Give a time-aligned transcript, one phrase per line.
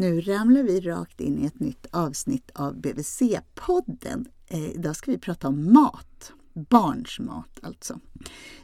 [0.00, 4.28] Nu ramlar vi rakt in i ett nytt avsnitt av BVC-podden.
[4.46, 6.32] Eh, idag ska vi prata om mat.
[6.52, 8.00] Barns mat alltså.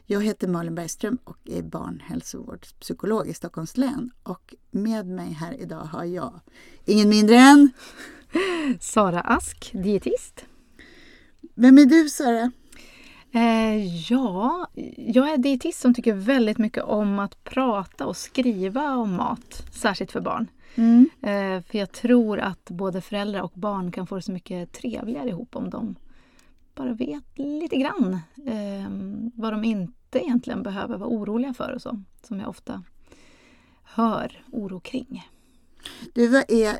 [0.06, 4.10] Jag heter Malin Bergström och är barnhälsovårdspsykolog i Stockholms län.
[4.22, 6.40] Och med mig här idag har jag
[6.84, 7.70] ingen mindre än
[8.80, 10.44] Sara Ask, dietist.
[11.54, 12.52] Vem är du Sara?
[13.32, 19.12] Eh, ja, jag är dietist som tycker väldigt mycket om att prata och skriva om
[19.12, 20.48] mat, särskilt för barn.
[20.76, 21.08] Mm.
[21.22, 25.28] Eh, för jag tror att både föräldrar och barn kan få det så mycket trevligare
[25.28, 25.96] ihop om de
[26.74, 28.90] bara vet lite grann eh,
[29.34, 32.82] vad de inte egentligen behöver vara oroliga för och så, som jag ofta
[33.84, 35.28] hör oro kring.
[36.14, 36.78] Du är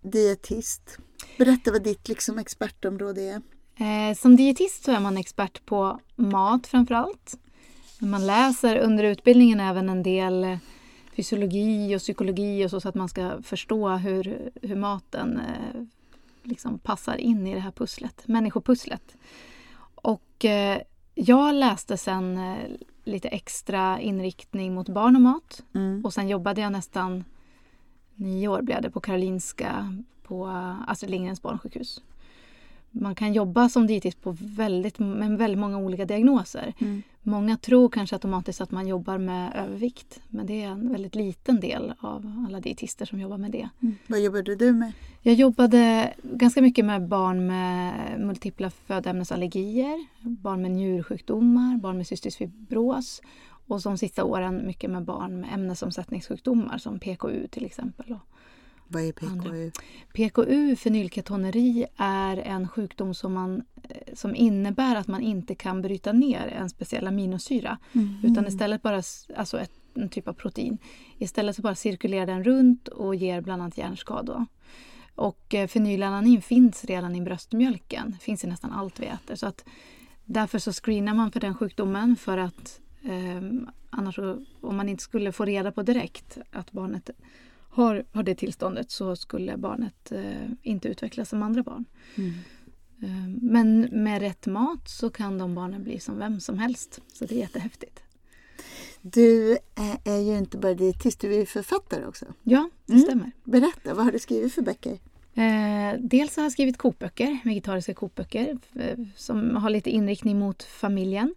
[0.00, 0.98] dietist.
[1.38, 3.42] Berätta vad ditt liksom, expertområde är.
[3.76, 7.38] Eh, som dietist så är man expert på mat framför allt.
[7.98, 10.58] Man läser under utbildningen även en del
[11.12, 15.82] fysiologi och psykologi och så, så att man ska förstå hur, hur maten eh,
[16.42, 19.16] liksom passar in i det här pusslet, människopusslet.
[19.94, 20.80] Och eh,
[21.14, 22.56] jag läste sen eh,
[23.04, 26.04] lite extra inriktning mot barn och mat Mm.
[26.04, 27.24] och sen jobbade jag nästan
[28.14, 30.46] nio år blev det på Karolinska på
[30.86, 32.02] Astrid Lindgrens barnsjukhus.
[32.92, 36.74] Man kan jobba som dietist på väldigt, med väldigt många olika diagnoser.
[36.78, 37.02] Mm.
[37.22, 41.60] Många tror kanske automatiskt att man jobbar med övervikt men det är en väldigt liten
[41.60, 43.68] del av alla dietister som jobbar med det.
[43.80, 43.96] Mm.
[44.06, 44.92] Vad jobbade du med?
[45.22, 52.38] Jag jobbade ganska mycket med barn med multipla födoämnesallergier, barn med njursjukdomar, barn med cystisk
[52.38, 53.22] fibros
[53.66, 58.12] och de sista åren mycket med barn med ämnesomsättningssjukdomar som PKU till exempel.
[58.12, 58.28] Och
[58.92, 59.70] Vad är PKU?
[60.14, 66.12] PKU, fenylketonuri, är en sjukdom som, man, eh, som innebär att man inte kan bryta
[66.12, 68.20] ner en speciell aminosyra Mhm.
[68.22, 69.02] utan istället bara,
[69.36, 70.78] alltså ett, en typ av protein.
[71.18, 74.46] Istället så bara cirkulerar den runt och ger bland annat hjärnskador.
[75.14, 79.34] Och eh, fenylalanin finns redan i bröstmjölken, finns i nästan allt vi äter.
[79.34, 79.64] Så att
[80.24, 83.42] därför så screenar man för den sjukdomen för att eh,
[83.90, 84.18] annars
[84.60, 87.10] om man inte skulle få reda på direkt att barnet
[87.72, 91.84] har, har det tillståndet så skulle barnet eh, inte utvecklas som andra barn.
[92.14, 92.30] Mm.
[93.02, 97.00] Eh, men med rätt mat så kan de barnen bli som vem som helst.
[97.12, 98.02] Så det är jättehäftigt.
[99.02, 102.26] Du är, är ju inte bara dietist, du är författare också.
[102.42, 103.04] Ja, det Mm.
[103.04, 103.32] stämmer.
[103.44, 104.98] Berätta, vad har du skrivit för böcker?
[105.34, 111.34] Eh, dels har jag skrivit kokböcker, vegetariska kokböcker eh, som har lite inriktning mot familjen.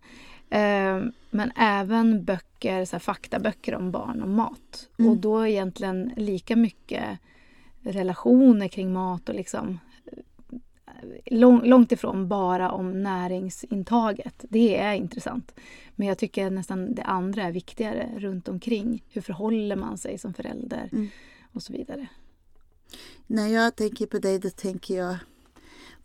[0.49, 4.89] Eh, men även böcker, så här, faktaböcker om barn och mat.
[4.99, 5.11] Mm.
[5.11, 7.19] Och då egentligen lika mycket
[7.81, 14.45] relationer kring mat och liksom eh, lång, långt ifrån bara om näringsintaget.
[14.49, 15.51] Det är intressant.
[15.95, 19.03] Men jag tycker nästan det andra är viktigare runt omkring.
[19.09, 21.09] Hur förhåller man sig som förälder Mm.
[21.53, 22.07] och så vidare.
[23.27, 25.15] När jag tänker på dig, då tänker jag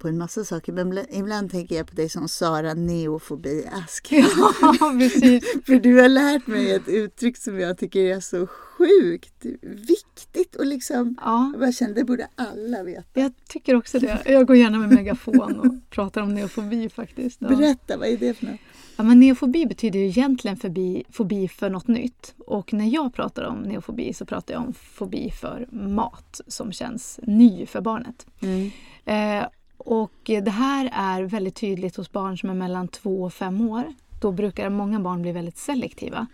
[0.00, 0.72] på en massa saker.
[0.72, 4.08] Men ibland- tänker jag på dig som Sara Neofobi-ask.
[4.10, 5.44] Ja, precis.
[5.66, 10.56] För du har lärt mig ett uttryck som jag tycker är så sjukt viktigt.
[10.56, 13.20] Och liksom, Ja, jag kände, det borde alla veta.
[13.20, 14.22] jag tycker också det.
[14.26, 17.40] Jag går gärna med megafon och pratar om neofobi faktiskt.
[17.40, 18.60] Berätta, vad är det för något?
[18.96, 22.34] Ja, men neofobi betyder ju egentligen fobi, fobi för något nytt.
[22.38, 27.20] Och när jag pratar om neofobi så pratar jag om fobi för mat som känns
[27.22, 28.26] ny för barnet.
[28.40, 28.70] Mm.
[29.04, 29.46] Eh,
[29.80, 33.84] och det här är väldigt tydligt hos barn som är mellan två och fem år.
[34.20, 36.26] Då brukar många barn bli väldigt selektiva.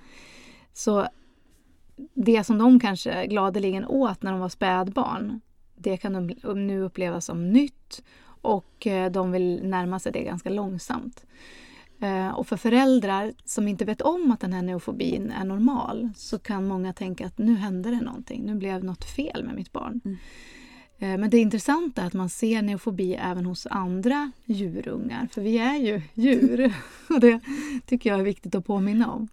[0.73, 1.07] Så
[2.15, 5.41] det som de kanske gladeligen åt när de var spädbarn,
[5.77, 6.27] det kan de
[6.67, 11.27] nu uppleva som nytt och eh, de vill närma sig det ganska långsamt.
[12.01, 16.39] Eh, och för föräldrar som inte vet om att den här neofobin är normal så
[16.39, 20.01] kan många tänka att nu hände det någonting, nu blev något fel med mitt barn.
[20.05, 20.17] Mm.
[20.99, 25.59] Eh, Men det intressanta är att man ser neofobi även hos andra djurungar, för vi
[25.59, 26.75] är ju djur.
[27.09, 27.41] Och det
[27.87, 29.29] tycker jag är viktigt att påminna om.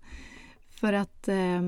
[0.79, 1.61] För att eh,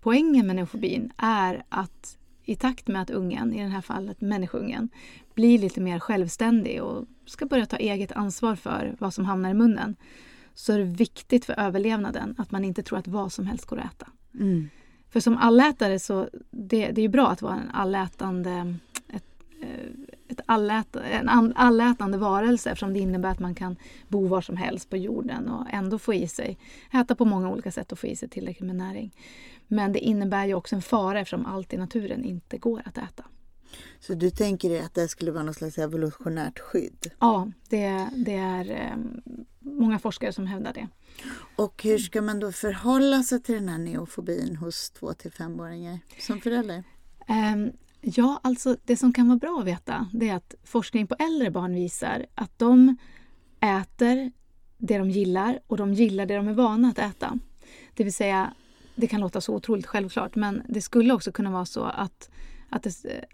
[0.00, 4.88] poängen med neofobin är att i takt med att ungen, i det här fallet människoungen,
[5.34, 9.54] blir lite mer självständig och ska börja ta eget ansvar för vad som hamnar i
[9.54, 9.96] munnen
[10.54, 13.78] så är det viktigt för överlevnaden att man inte tror att vad som helst går
[13.78, 14.06] att äta.
[14.34, 14.70] Mm.
[15.10, 18.74] För som allätare så det, det är ju bra att vara en allätande,
[19.62, 23.76] ett, eh, ett allät, en an- allätande varelse eftersom det innebär att man kan
[24.08, 26.58] bo var som helst på jorden och ändå få i sig,
[26.92, 29.14] äta på många olika sätt och få i sig tillräckligt med näring.
[29.68, 33.24] Men det innebär ju också en fara eftersom allt i naturen inte går att äta.
[34.00, 37.10] Så du tänker dig att det skulle vara något slags evolutionärt skydd?
[37.20, 38.96] Ja, det, det är eh,
[39.60, 40.88] många forskare som hävdar det.
[41.56, 45.98] Och hur ska man då förhålla sig till den här neofobin hos två till femåringar
[46.20, 46.84] som förälder?
[48.08, 51.50] Ja, alltså det som kan vara bra att veta det är att forskning på äldre
[51.50, 52.96] barn visar att de
[53.60, 54.32] äter
[54.78, 57.38] det de gillar och de gillar det de är vana att äta.
[57.94, 58.54] Det vill säga,
[58.94, 62.30] det kan låta så otroligt självklart men det skulle också kunna vara så att,
[62.70, 63.24] att, det,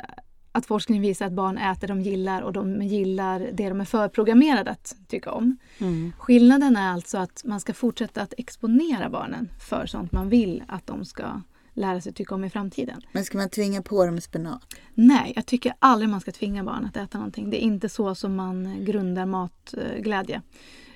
[0.53, 3.85] att forskning visar att barn äter det de gillar och de gillar det de är
[3.85, 5.57] förprogrammerade att tycka om.
[5.79, 6.13] Mm.
[6.19, 10.87] Skillnaden är alltså att man ska fortsätta att exponera barnen för sånt man vill att
[10.87, 11.41] de ska
[11.75, 13.01] lära sig tycka om i framtiden.
[13.13, 14.75] Men ska man tvinga på dem spenat?
[14.95, 17.51] Nej, jag tycker aldrig man ska tvinga barn att äta någonting.
[17.51, 20.43] Det är inte så som man grundar matglädje.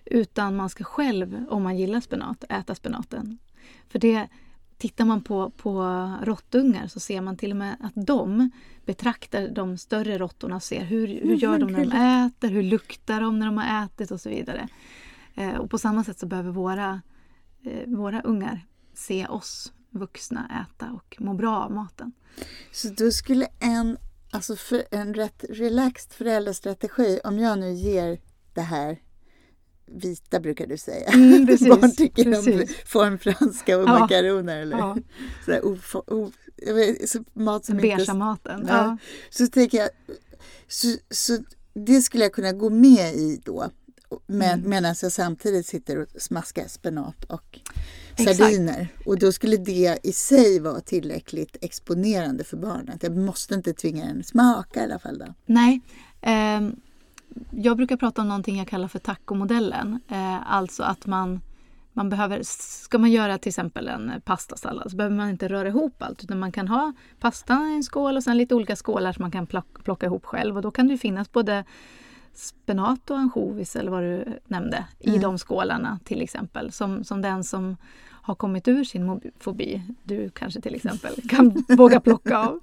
[0.05, 3.38] Utan man ska själv, om man gillar spenat, äta spenaten.
[3.88, 4.28] För det,
[4.78, 5.82] tittar man på, på
[6.23, 8.50] råttungar så ser man till och med att de
[8.84, 13.20] betraktar de större råttorna och ser hur, hur gör de när de äter, hur luktar
[13.20, 14.69] de när de har ätit och så vidare.
[15.34, 17.00] Eh, och på samma sätt så behöver våra,
[17.62, 22.13] eh, våra ungar se oss vuxna äta och må bra av maten.
[22.73, 23.99] Så då skulle en,
[24.31, 28.21] alltså för en rätt relaxed föräldrastrategi, om jag nu ger
[28.55, 28.99] det här
[29.87, 31.09] vita brukar du säga.
[31.09, 32.61] Mm, precis, Barn tycker precis.
[32.61, 33.99] om formfranska och ja.
[33.99, 34.57] makaroner.
[34.57, 34.79] Eller?
[34.79, 34.97] Ja.
[35.45, 36.31] Sådär, o, o,
[36.75, 38.15] vet, så mat som Beiga inte...
[38.15, 38.67] maten.
[38.69, 38.99] Ja.
[39.31, 39.89] Så tänker jag,
[40.69, 41.39] så, så
[41.75, 43.71] det skulle jag kunna gå med i då.
[44.27, 44.71] Men, mm.
[44.71, 47.61] Medan jag samtidigt sitter och smaskar spenat och
[48.17, 48.81] sardiner.
[48.81, 49.07] Exakt.
[49.07, 53.03] Och då skulle det i sig vara tillräckligt exponerande för barnet.
[53.03, 55.19] Jag måste inte tvinga den smaka i alla fall.
[55.19, 55.35] Då.
[55.47, 55.81] Nej.
[56.59, 56.81] Um
[57.51, 60.01] jag brukar prata om någonting jag kallar för tacomodellen.
[60.09, 61.41] Eh, alltså att man,
[61.93, 66.03] man behöver, ska man göra till exempel en pastasallad så behöver man inte röra ihop
[66.03, 69.23] allt utan man kan ha pastan i en skål och sen lite olika skålar som
[69.23, 71.65] man kan plocka, plocka ihop själv och då kan det finnas både
[72.35, 75.17] spenat och ansjovis eller vad du nämnde mm.
[75.17, 76.73] i de skålarna till exempel.
[76.73, 77.77] Som, som den som
[78.26, 82.61] har kommit ur sin fobi, du kanske till exempel, kan våga plocka av.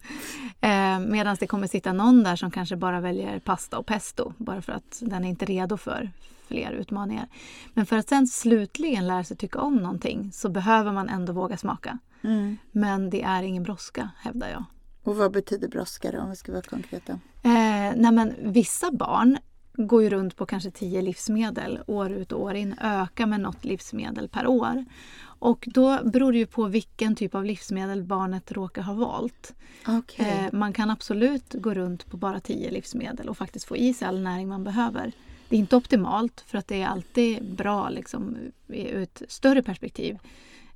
[0.62, 4.62] Eh, Medan det kommer sitta någon där som kanske bara väljer pasta och pesto bara
[4.62, 6.12] för att den är inte redo för
[6.48, 7.28] fler utmaningar.
[7.74, 11.58] Men för att sen slutligen lära sig tycka om någonting så behöver man ändå våga
[11.58, 11.98] smaka.
[12.24, 12.58] Mm.
[12.72, 14.64] Men det är ingen brådska, hävdar jag.
[15.04, 17.12] Och vad betyder brådska då, om vi ska vara konkreta?
[17.44, 19.38] Eh, nej men, vissa barn
[19.74, 23.66] går ju runt på kanske tio livsmedel år ut och år in, ökar med något
[23.66, 24.86] livsmedel per år.
[25.24, 29.56] Och då beror det ju på vilken typ av livsmedel barnet råkar ha valt.
[29.88, 30.26] Okay.
[30.26, 34.08] Eh, man kan absolut gå runt på bara tio livsmedel och faktiskt få i sig
[34.08, 35.12] all näring man behöver.
[35.50, 38.38] Det är inte optimalt för att det är alltid bra liksom,
[38.68, 40.18] ur ett större perspektiv,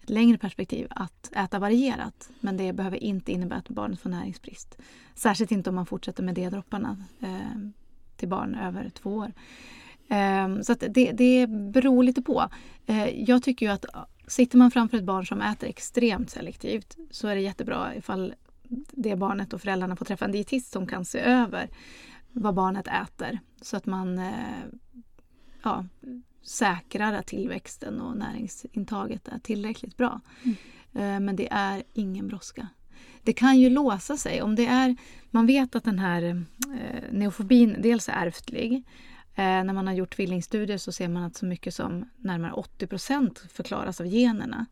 [0.01, 2.29] ett längre perspektiv, att äta varierat.
[2.39, 4.77] Men det behöver inte innebära att barnet får näringsbrist.
[5.15, 7.69] Särskilt inte om man fortsätter med D-dropparna eh,
[8.17, 9.33] till barn över två år.
[10.09, 12.49] Eh, så det, det beror lite på.
[12.85, 13.85] Eh, jag tycker ju att
[14.27, 18.33] Sitter man framför ett barn som äter extremt selektivt så är det jättebra ifall
[18.91, 21.69] det barnet och föräldrarna får träffa en dietist som kan se över
[22.31, 24.33] vad barnet äter så att man eh,
[25.63, 25.85] ja,
[26.41, 30.21] säkrar att tillväxten och näringsintaget är tillräckligt bra.
[30.43, 30.55] Mm.
[30.93, 32.67] Eh, men det är ingen brådska.
[33.27, 34.41] Det kan ju låsa sig.
[34.41, 34.95] om det är,
[35.31, 38.83] Man vet att den här eh, neofobin dels är ärftlig
[39.37, 43.49] Eh, när man har gjort tvillingstudier så ser man att så mycket som närmare 80%
[43.49, 44.65] förklaras av generna.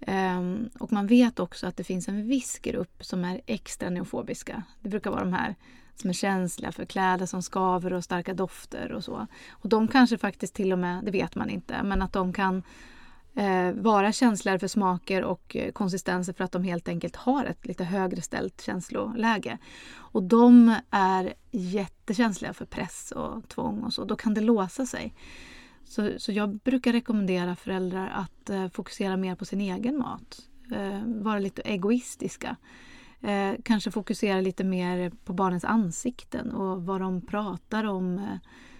[0.00, 0.40] Eh,
[0.78, 4.62] och man vet också att det finns en viss grupp som är extra neofobiska.
[4.80, 5.54] Det brukar vara de här
[5.94, 9.26] som är känsliga för kläder som skaver och starka dofter och så.
[9.50, 12.62] Och de kanske faktiskt till och med, det vet man inte, men att de kan
[13.38, 17.66] eh, vara känsligare för smaker och eh, konsistenser för att de helt enkelt har ett
[17.66, 19.58] lite högre ställt känsloläge.
[19.94, 24.04] Och de är jättekänsliga för press och tvång och så.
[24.04, 25.14] Då kan det låsa sig.
[25.84, 30.38] Så, så jag brukar rekommendera föräldrar att eh, fokusera mer på sin egen mat.
[30.72, 32.56] Eh, vara lite egoistiska.
[33.20, 38.24] Eh, kanske fokusera lite mer på barnens ansikten och vad de pratar om eh,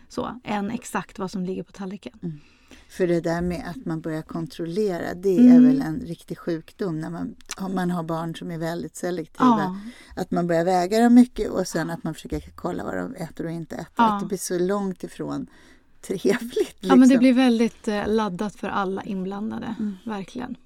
[0.08, 2.18] så, än exakt vad som ligger på tallriken.
[2.22, 2.40] Mm.
[2.88, 5.52] För det där med att man börjar kontrollera, det mm.
[5.56, 7.34] är väl en riktig sjukdom när man,
[7.74, 9.46] man har barn som är väldigt selektiva.
[9.46, 10.22] Ja.
[10.22, 13.46] Att man börjar väga dem mycket och sen att man försöker kolla vad de äter
[13.46, 13.92] och inte äter.
[13.96, 14.14] Ja.
[14.14, 15.46] Att det blir så långt ifrån
[16.00, 16.56] trevligt.
[16.56, 16.88] Liksom.
[16.88, 17.18] Ja, men det liksom.
[17.18, 19.96] blir väldigt eh, laddat för alla inblandade, mm.
[20.04, 20.56] verkligen.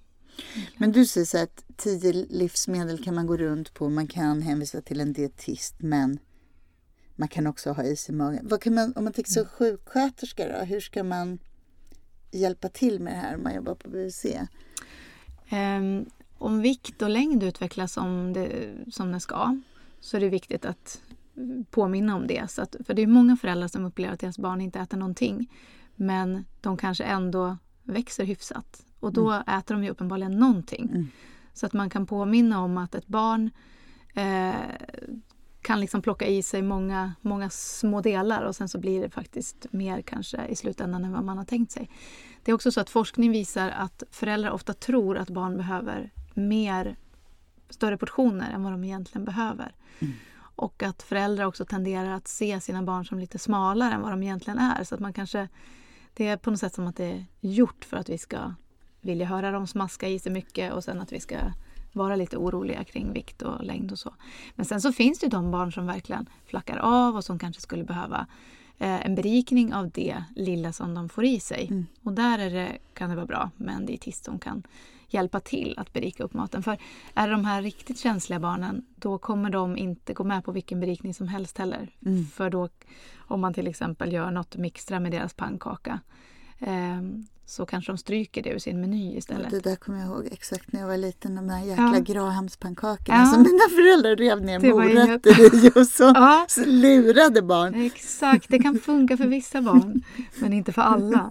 [0.77, 4.81] Men du säger så att tio livsmedel kan man gå runt på, man kan hänvisa
[4.81, 6.19] till en dietist, men
[7.17, 8.49] man kan också ha is i magen.
[8.49, 9.51] Vad kan man, om man tänker sig mm.
[9.59, 11.39] sjuksköterska då, hur ska man
[12.33, 14.25] hjälpa till med det här om man jobbar på BVC?
[14.25, 14.47] Um,
[15.49, 16.07] ehm,
[16.39, 19.61] om vikt och längd utvecklas som det, som det ska
[20.01, 21.03] så är det viktigt att
[21.71, 22.51] påminna om det.
[22.51, 25.51] Så att, för det är många föräldrar som upplever att deras barn inte äter någonting
[25.95, 29.59] men de kanske ändå växer hyfsat och då mm.
[29.59, 30.89] äter de ju uppenbarligen någonting.
[30.91, 31.09] Mm.
[31.53, 33.51] Så att man kan påminna om att ett barn
[34.15, 34.55] eh,
[35.63, 39.67] kan liksom plocka i sig många, många små delar och sen så blir det faktiskt
[39.71, 41.91] mer kanske i slutändan än vad man har tänkt sig.
[42.43, 46.97] Det är också så att forskning visar att föräldrar ofta tror att barn behöver mer
[47.71, 49.75] större portioner än vad de egentligen behöver.
[49.99, 50.15] Mm.
[50.55, 54.23] Och att föräldrar också tenderar att se sina barn som lite smalare än vad de
[54.23, 54.85] egentligen är.
[54.85, 55.49] Så att man kanske,
[56.15, 58.55] det är på något sätt som att det är gjort för att vi ska
[59.01, 61.37] vilja höra dem smaska i sig mycket och sen att vi ska
[61.93, 64.15] vara lite oroliga kring vikt och längd och så.
[64.55, 67.85] Men sen så finns det de barn som verkligen flackar av och som kanske skulle
[67.85, 68.27] behöva
[68.79, 71.67] eh, en berikning av det lilla som de får i sig.
[71.71, 71.87] Mm.
[72.03, 74.63] Och där är det, kan det vara bra med en dietist som kan
[75.09, 76.63] hjälpa till att berika upp maten.
[76.63, 76.79] För
[77.15, 81.15] är de här riktigt känsliga barnen då kommer de inte gå med på vilken berikning
[81.15, 81.91] som helst heller.
[82.07, 82.25] Mm.
[82.27, 82.69] För då
[83.17, 86.01] om man till exempel gör något mixtra med deras pannkaka
[87.47, 89.51] så kanske de stryker det ur sin meny istället.
[89.51, 92.01] det där kommer jag ihåg exakt när jag var liten, de där jäkla ja.
[92.01, 93.27] Grahamspankakorna ja.
[93.27, 96.45] som mina föräldrar rev ner morötter i och så, ja.
[96.49, 97.75] så lurade barn.
[97.75, 100.03] Exakt, det kan funka för vissa barn
[100.41, 101.31] men inte för alla.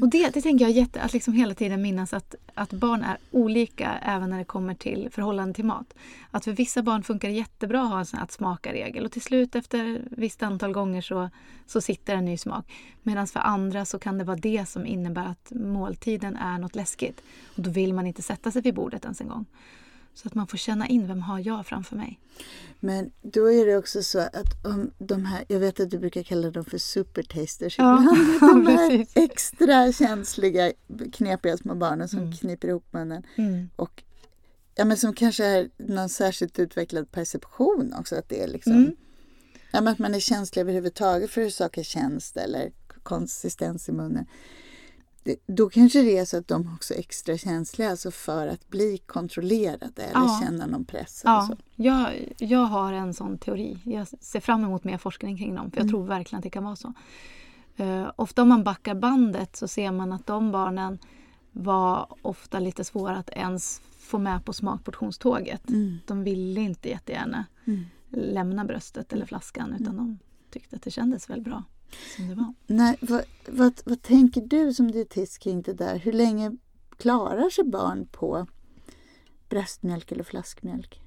[0.00, 3.18] Och det, det tänker jag jätte, att liksom hela tiden minnas att, att barn är
[3.30, 5.94] olika även när det kommer till förhållande till mat.
[6.30, 9.22] Att för vissa barn funkar det jättebra att ha en sån att smaka-regel och till
[9.22, 11.30] slut efter ett visst antal gånger så,
[11.66, 12.72] så sitter en ny smak.
[13.02, 17.22] Medan för andra så kan det vara det som innebär att måltiden är något läskigt.
[17.56, 19.46] Och då vill man inte sätta sig vid bordet ens en gång.
[20.22, 22.20] Så att man får känna in, vem har jag framför mig?
[22.80, 26.22] Men då är det också så att om de här, jag vet att du brukar
[26.22, 30.72] kalla dem för supertasters ja, ibland, de här extra känsliga,
[31.12, 32.32] knepiga små barnen som mm.
[32.32, 33.70] kniper ihop munnen mm.
[33.76, 34.02] och
[34.74, 38.96] ja, men som kanske är någon särskilt utvecklad perception också, att det är liksom mm.
[39.70, 42.72] ja, men att man är känslig överhuvudtaget för hur saker känns eller
[43.02, 44.26] konsistens i munnen
[45.46, 48.98] då kanske det är så att de också är extra känsliga alltså för att bli
[48.98, 50.40] kontrollerade eller ja.
[50.42, 51.22] känna någon press.
[51.24, 51.56] Ja, så.
[51.76, 53.78] Jag, jag har en sån teori.
[53.84, 55.92] Jag ser fram emot mer forskning kring dem för jag mm.
[55.92, 56.92] tror verkligen att det kan vara så.
[57.80, 60.98] Uh, ofta om man backar bandet så ser man att de barnen
[61.52, 65.68] var ofta lite svåra att ens få med på smakportionståget.
[65.68, 65.98] Mm.
[66.06, 67.84] De ville inte jättegärna mm.
[68.10, 69.96] lämna bröstet eller flaskan utan mm.
[69.96, 70.18] de
[70.50, 71.62] tyckte att det kändes väl bra
[72.16, 72.54] som det var.
[72.66, 75.98] Nej, vad, vad, vad tänker du som dietist kring det där?
[75.98, 76.56] Hur länge
[76.96, 78.46] klarar sig barn på
[79.48, 81.00] bröstmjölk eller flaskmjölk?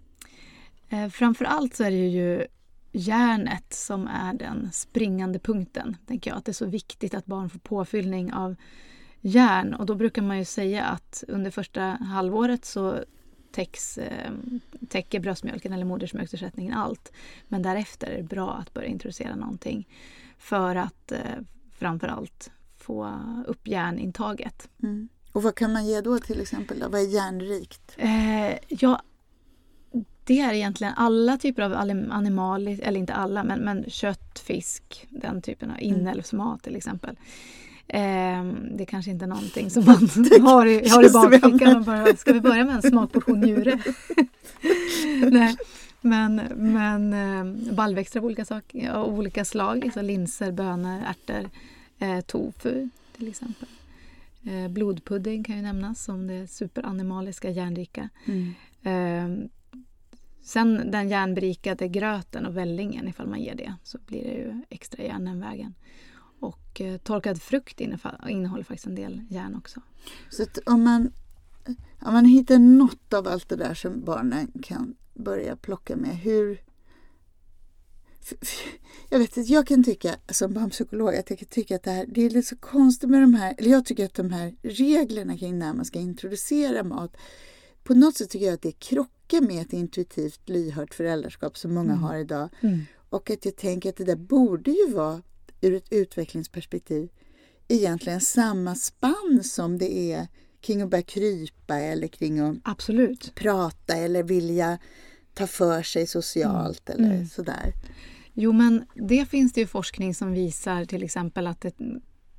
[0.90, 2.46] Eh, framför allt så är det ju
[2.92, 5.98] järnet som är den springande punkten.
[6.08, 6.38] Tänker jag.
[6.38, 8.56] Att det är så viktigt att barn får påfyllning av
[9.22, 9.74] järn.
[9.74, 13.04] Och då brukar man ju säga att under första halvåret så
[13.52, 14.32] täcks, eh,
[14.90, 17.12] täcker bröstmjölken eller modersmjölksersättningen allt.
[17.48, 19.88] Men därefter är det bra att börja introducera någonting
[20.42, 21.20] för att eh,
[21.72, 24.70] framförallt få upp järnintaget.
[24.84, 25.10] Mm.
[25.32, 26.80] Och vad kan man ge då till exempel?
[26.80, 26.90] Då?
[26.90, 27.96] Vad är järnrikt?
[27.98, 29.02] Eh, ja,
[30.24, 31.74] det är egentligen alla typer av
[32.12, 36.00] animalier, eller inte alla, men, men kött, fisk, den typen av mm.
[36.00, 37.16] inälvsmat till exempel.
[37.88, 40.10] Eh, det är kanske inte är någonting som man
[40.42, 41.84] har i, har i bakfickan.
[41.84, 43.80] Bara, ska vi börja med en smakportion njure?
[45.32, 45.58] Nej.
[46.02, 51.50] Men, men eh, baljväxter av olika, sak, av olika slag, alltså linser, bönor, ärtor,
[52.00, 53.68] eh, tofu till exempel.
[54.44, 58.10] Eh, blodpudding kan ju nämnas som det superanimaliska järnrika.
[58.26, 58.54] Mm.
[58.84, 59.48] Eh,
[60.44, 65.04] sen den järnberikade gröten och vällingen, ifall man ger det, så blir det ju extra
[65.04, 65.74] järn den vägen.
[66.40, 69.82] Och eh, torkad frukt innehåller faktiskt en del järn också.
[70.30, 71.12] Så om man,
[72.00, 76.18] om man hittar något av allt det där som barnen kan börja plocka med.
[76.18, 76.62] Hur...
[79.10, 82.06] Jag vet inte, jag kan tycka som barnpsykolog att jag kan tycka att det, här,
[82.08, 85.38] det är lite så konstigt med de här, eller jag tycker att de här reglerna
[85.38, 87.18] kring när man ska introducera mat,
[87.84, 91.92] på något sätt tycker jag att det krockar med ett intuitivt lyhört föräldraskap som många
[91.92, 92.04] mm.
[92.04, 92.50] har idag.
[92.62, 92.80] Mm.
[93.10, 95.22] Och att jag tänker att det där borde ju vara
[95.62, 97.10] ur ett utvecklingsperspektiv
[97.68, 100.28] egentligen samma spann som det är
[100.62, 103.36] kring att börja krypa eller kring att Absolut.
[103.36, 104.78] prata eller vilja
[105.34, 107.04] ta för sig socialt mm.
[107.04, 107.28] eller mm.
[107.28, 107.74] sådär.
[108.34, 111.76] Jo men det finns det ju forskning som visar till exempel att det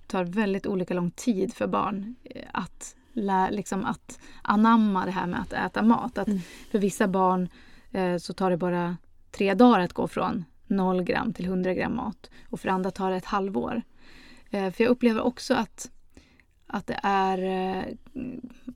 [0.06, 5.26] tar väldigt olika lång tid för barn eh, att, lä, liksom att anamma det här
[5.26, 6.18] med att äta mat.
[6.18, 6.40] Att mm.
[6.70, 7.48] För vissa barn
[7.92, 8.96] eh, så tar det bara
[9.30, 13.10] tre dagar att gå från 0 gram till 100 gram mat och för andra tar
[13.10, 13.82] det ett halvår.
[14.50, 15.90] Eh, för jag upplever också att
[16.72, 17.94] att det är eh,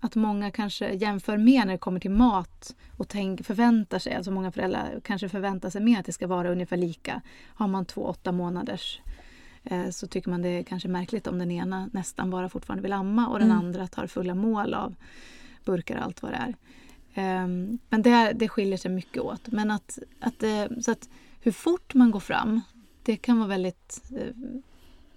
[0.00, 4.31] att många kanske jämför mer när det kommer till mat och tänk, förväntar sig, alltså
[4.31, 7.23] många föräldrar kanske förväntar sig mer att det ska vara ungefär lika.
[7.55, 9.00] Har man två åtta månaders
[9.65, 12.93] eh, så tycker man det är kanske märkligt om den ena nästan bara fortfarande vill
[12.93, 13.59] amma och den mm.
[13.59, 14.95] andra tar fulla mål av
[15.65, 16.55] burkar och allt vad det är.
[17.45, 19.47] Um, men det, det skiljer sig mycket åt.
[19.47, 20.45] Men att, att,
[20.81, 21.09] så att
[21.41, 22.61] hur fort man går fram,
[23.03, 24.03] det kan vara väldigt...
[24.17, 24.50] Eh,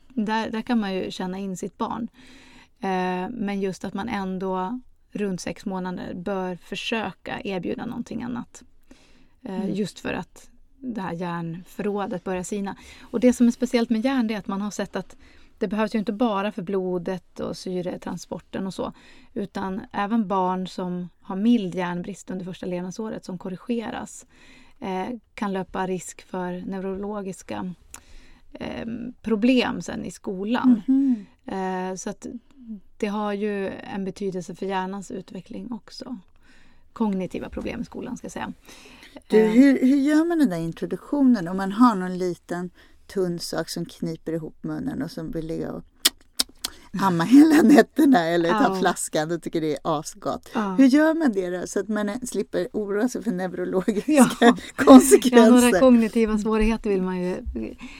[0.07, 2.07] där, där kan man ju känna in sitt barn.
[2.79, 4.79] Eh, men just att man ändå
[5.11, 8.63] runt sex månader bör försöka erbjuda någonting annat.
[9.43, 9.73] Eh, mm.
[9.73, 12.75] Just för att det här järnförrådet börjar sina.
[13.01, 15.17] Och det som är speciellt med järn är att man har sett att
[15.57, 18.93] det behövs ju inte bara för blodet och syretransporten och så,
[19.33, 24.25] utan även barn som har mild järnbrist under första levnadsåret som korrigeras
[24.79, 27.73] eh, kan löpa risk för neurologiska
[29.21, 30.81] problem sen i skolan.
[30.87, 31.95] Mm -hmm.
[31.95, 32.27] så att
[32.99, 36.17] det har ju en betydelse för hjärnans utveckling också.
[36.93, 38.53] Kognitiva problem i skolan ska jag säga.
[39.27, 39.51] Du, eh.
[39.51, 42.69] hur, hur gör man den där introduktionen om man har någon liten
[43.07, 45.83] tunn sak som kniper ihop munnen och som vill ligga och
[47.01, 48.75] amma hela nätterna eller ta ja.
[48.79, 50.49] flaskan och tycker det är asgott.
[50.53, 50.75] Ja.
[50.77, 54.57] Hur gör man det då så att man slipper oroa sig för neurologiska ja.
[54.75, 55.45] konsekvenser?
[55.45, 57.37] Ja, några kognitiva svårigheter vill man ju...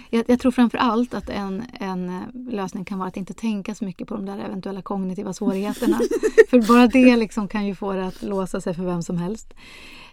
[0.09, 3.85] Jag, jag, tror framför allt att en, en lösning kan vara att inte tänka så
[3.85, 5.99] mycket på de där eventuella kognitiva svårigheterna.
[6.49, 9.53] för bara det liksom kan ju få det att låsa sig för vem som helst.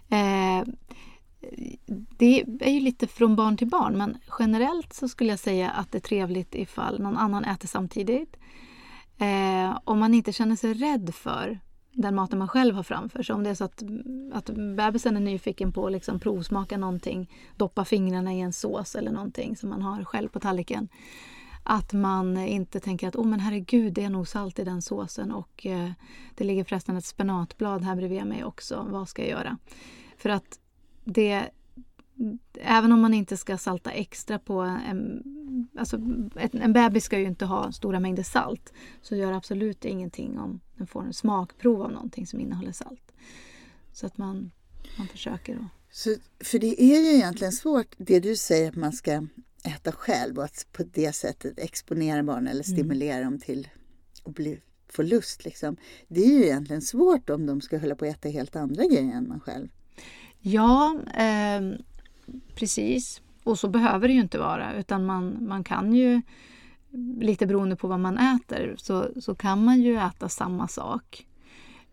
[0.09, 0.67] Eh,
[2.17, 5.91] det är ju lite från barn till barn men generellt så skulle jag säga att
[5.91, 8.37] det är trevligt ifall någon annan äter samtidigt.
[9.17, 11.59] Eh, om man inte känner sig rädd för
[11.91, 13.35] den maten man själv har framför sig.
[13.35, 13.83] Om det är så att,
[14.33, 19.11] att bebisen är nyfiken på att liksom provsmaka någonting, doppa fingrarna i en sås eller
[19.11, 20.89] någonting som man har själv på tallriken.
[21.63, 25.31] Att man inte tänker att oh, men herregud, det är nog salt i den såsen
[25.31, 25.91] och eh,
[26.35, 28.87] det ligger förresten ett spenatblad här bredvid mig också.
[28.89, 29.57] Vad ska jag göra?
[30.17, 30.59] För att
[31.03, 31.49] det
[32.59, 35.23] Även om man inte ska salta extra på en...
[35.77, 35.97] Alltså
[36.51, 38.73] en bebis ska ju inte ha stora mängder salt.
[39.01, 43.11] Så gör absolut ingenting om den får en smakprov av någonting som innehåller salt.
[43.93, 44.51] Så att man,
[44.97, 45.65] man försöker då.
[45.91, 49.27] Så, för det är ju egentligen svårt, det du säger att man ska
[49.63, 52.77] äta själv och att på det sättet exponera barn eller mm.
[52.77, 53.31] stimulera mm.
[53.31, 53.67] dem till
[54.23, 55.45] att bli, få lust.
[55.45, 55.77] Liksom.
[56.07, 59.13] Det är ju egentligen svårt om de ska hålla på att äta helt andra grejer
[59.13, 59.67] än man själv.
[60.39, 61.61] Ja, eh,
[62.55, 63.21] precis.
[63.43, 66.21] Och så behöver det ju inte vara utan man, man kan ju
[67.19, 71.27] lite beroende på vad man äter så, så kan man ju äta samma sak.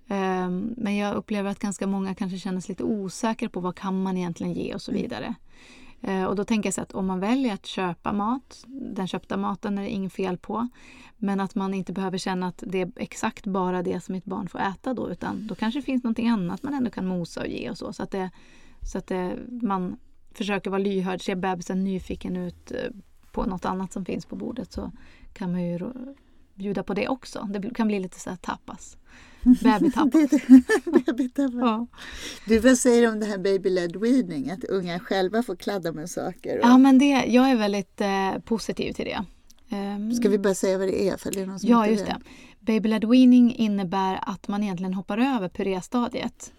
[0.08, 4.02] Eh, men jag upplever att ganska många kanske känner sig lite osäkra på vad kan
[4.02, 5.02] man egentligen ge och så mm.
[5.02, 5.34] vidare.
[6.02, 9.36] Eh, och då tänker jag så att om man väljer att köpa mat, den köpta
[9.36, 10.68] maten är det inget fel på.
[11.16, 14.48] Men att man inte behöver känna att det är exakt bara det som ett barn
[14.48, 17.46] får äta då utan då kanske det finns någonting annat man ändå kan mosa och
[17.46, 17.92] ge och så.
[17.92, 18.30] Så att, det,
[18.92, 19.96] så att det, man
[20.36, 22.90] försöker vara lyhörd, ser bebisen nyfiken ut eh,
[23.32, 24.92] på något annat som finns på bordet så
[25.32, 25.80] kan man ju
[26.54, 27.48] bjuda på det också.
[27.52, 28.96] Det kan bli lite så här tapas.
[29.62, 30.30] Babytapas.
[31.52, 31.86] ja.
[32.46, 34.50] Du, vad säger du om det här baby-led weaning?
[34.50, 36.58] Att unga själva får kladda med saker?
[36.58, 36.64] Och...
[36.64, 39.24] Ja, men det, jag är väldigt eh, positiv till det.
[39.76, 41.16] Um, Ska vi bara säga vad det är?
[41.16, 42.16] För det är någon som ja, just det.
[42.60, 46.52] Baby-led weaning innebär att man egentligen hoppar över puré-stadiet.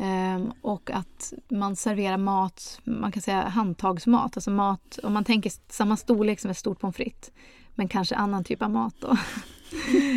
[0.00, 5.52] Um, och att man serverar mat, man kan säga handtagsmat, alltså mat om man tänker
[5.68, 7.30] samma storlek som ett stort pommes frites.
[7.74, 9.16] Men kanske annan typ av mat då.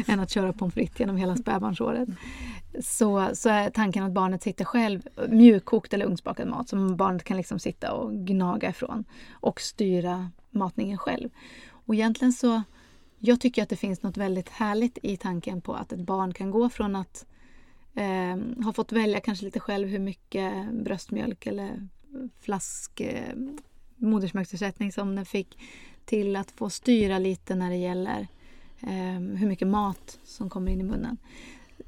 [0.08, 2.10] än att köra pommes frites genom hela spädbarnsåret.
[2.82, 7.38] Så, så är tanken att barnet sitter själv, mjukkokt eller ugnsbakad mat som barnet kan
[7.38, 11.30] liksom sitta och gnaga ifrån och styra matningen själv.
[11.70, 12.62] Och egentligen så,
[13.20, 16.52] jag tycker att det finns något väldigt härligt i tanken på att ett barn kan
[16.52, 17.26] gå från att
[17.96, 21.88] eh, ha fått välja kanske lite själv hur mycket bröstmjölk eller
[22.40, 23.36] flask eh,
[23.96, 25.58] modersmjölksersättning som den fick
[26.06, 28.28] till att få styra lite när det gäller
[28.82, 31.18] eh, hur mycket mat som kommer in i munnen.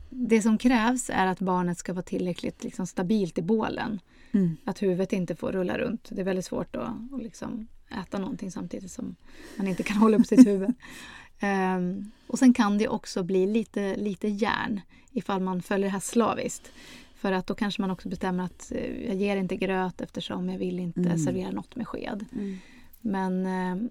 [0.10, 4.00] Det som krävs är att barnet ska vara tillräckligt liksom, stabilt i bålen.
[4.32, 4.58] Mm.
[4.65, 6.10] Att huvudet inte får rulla runt.
[6.10, 7.68] Det är väldigt svårt att, att liksom
[8.02, 9.15] äta någonting samtidigt som
[9.58, 10.74] man inte kan hålla upp sitt huvud.
[11.41, 16.00] Um, och sen kan det också bli lite, lite järn ifall man följer det här
[16.00, 16.71] slaviskt.
[17.15, 20.60] För att då kanske man också bestämmer att uh, jag ger inte gröt eftersom jag
[20.60, 21.17] vill inte mm.
[21.17, 22.26] servera något med sked.
[22.34, 22.58] Mm.
[23.02, 23.89] Men uh,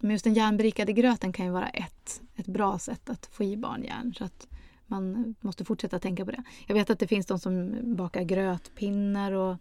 [0.00, 3.56] men just den järnberikade gröten kan ju vara ett, ett bra sätt att få i
[3.56, 4.14] barn järn.
[4.18, 4.48] Så att
[4.86, 6.42] man måste fortsätta tänka på det.
[6.66, 9.56] Jag vet att det finns de som bakar grötpinnar och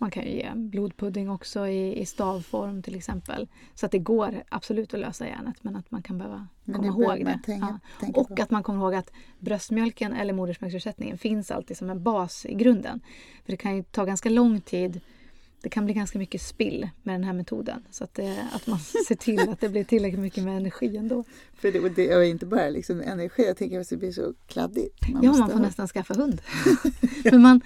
[0.00, 3.48] man kan ju ge blodpudding också i, i stavform till exempel.
[3.74, 7.24] Så att det går absolut att lösa järnet men att man kan behöva komma ihåg
[7.24, 7.40] det.
[7.44, 7.78] Tänka, ja.
[8.00, 12.46] tänka och att man kommer ihåg att bröstmjölken eller modersmjölksersättningen finns alltid som en bas
[12.46, 13.00] i grunden.
[13.44, 15.00] För det kan ju ta ganska lång tid
[15.62, 17.82] det kan bli ganska mycket spill med den här metoden.
[17.90, 21.24] Så att, det, att man ser till att det blir tillräckligt mycket med energi ändå.
[21.54, 25.08] För det, det är inte bara liksom energi, jag tänker att det blir så kladdigt.
[25.08, 25.62] Man ja, man får ha...
[25.62, 26.42] nästan skaffa hund.
[27.24, 27.60] Men man,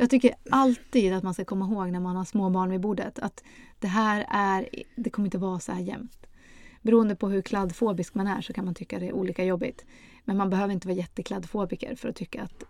[0.00, 3.18] Jag tycker alltid att man ska komma ihåg när man har små barn vid bordet
[3.18, 3.44] att
[3.78, 6.26] det här är, det kommer inte vara så här jämt.
[6.82, 9.84] Beroende på hur kladdfobisk man är så kan man tycka det är olika jobbigt.
[10.24, 12.64] Men man behöver inte vara jättekladdfobiker för att tycka att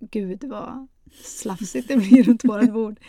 [0.00, 0.86] gud vad
[1.24, 3.00] slafsigt det blir runt vårt bord.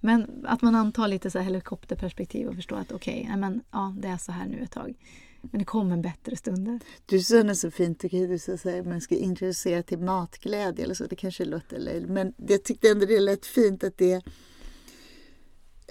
[0.00, 4.18] Men att man antar lite så helikopterperspektiv och förstår att okej, okay, ja, det är
[4.18, 4.94] så här nu ett tag.
[5.42, 6.80] Men det kommer bättre stunder.
[7.06, 10.84] Du sa något så fint, tycker jag, du sa att man ska introducera till matglädje
[10.84, 11.06] eller så.
[11.06, 14.22] Det kanske låter löjligt, men jag tyckte ändå det lät fint att det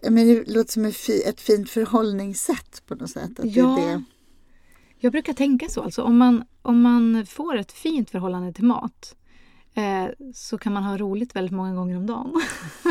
[0.03, 0.85] men det låter som
[1.25, 3.39] ett fint förhållningssätt på något sätt.
[3.39, 4.03] Att ja, det det.
[4.99, 5.81] jag brukar tänka så.
[5.81, 9.15] Alltså, om, man, om man får ett fint förhållande till mat
[9.73, 12.41] eh, så kan man ha roligt väldigt många gånger om dagen.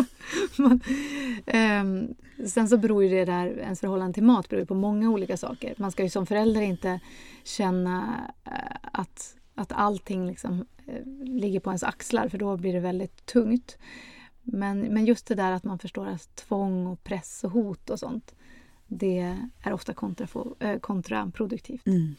[0.58, 0.80] man,
[1.46, 1.84] eh,
[2.46, 5.74] sen så beror ju det där, ens förhållande till mat beror på många olika saker.
[5.76, 7.00] Man ska ju som förälder inte
[7.44, 12.80] känna eh, att, att allting liksom, eh, ligger på ens axlar för då blir det
[12.80, 13.78] väldigt tungt.
[14.42, 17.98] Men, men just det där att man förstår att tvång och press och hot och
[17.98, 18.34] sånt
[18.90, 21.86] det är ofta kontra, eh, kontraproduktivt.
[21.86, 22.14] Mm.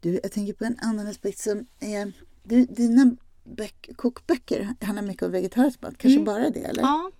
[0.00, 2.12] Du, jag tänker på en annan aspekt som är...
[2.48, 6.24] Du, dina böck, kokböcker handlar mycket om vegetarisk mat, kanske mm.
[6.24, 6.64] bara det?
[6.64, 6.82] eller?
[6.82, 7.10] Ja,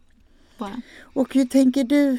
[0.58, 0.80] bara.
[1.00, 2.18] Och hur tänker du?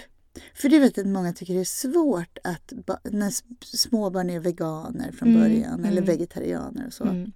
[0.53, 3.33] För du vet att många tycker det är svårt att när
[3.77, 5.41] småbarn är veganer från mm.
[5.41, 6.05] början eller mm.
[6.05, 7.03] vegetarianer och så.
[7.03, 7.31] Mm.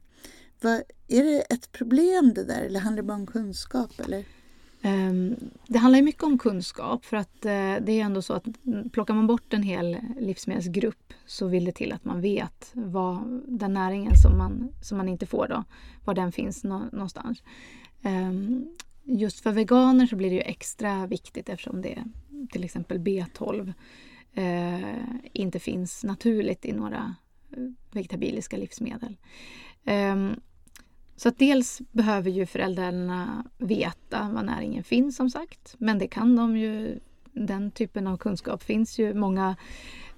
[0.61, 3.99] Vad, är det ett problem det där eller handlar det bara om kunskap?
[3.99, 4.25] Eller?
[4.85, 5.35] Ehm,
[5.67, 8.45] det handlar mycket om kunskap för att eh, det är ändå så att
[8.91, 13.73] plockar man bort en hel livsmedelsgrupp så vill det till att man vet vad den
[13.73, 15.63] näringen som man, som man inte får då,
[16.05, 17.43] var den finns någonstans.
[18.01, 18.65] Ehm,
[19.03, 22.03] just för veganer så blir det ju extra viktigt eftersom det
[22.51, 23.73] till exempel B12
[24.33, 24.97] eh,
[25.33, 27.15] inte finns naturligt i några
[27.51, 29.17] eh, vegetabiliska livsmedel.
[29.85, 30.35] Ehm,
[31.15, 35.75] så att dels behöver ju föräldrarna veta var näringen finns som sagt.
[35.77, 36.99] Men det kan de ju.
[37.35, 39.55] Den typen av kunskap finns ju många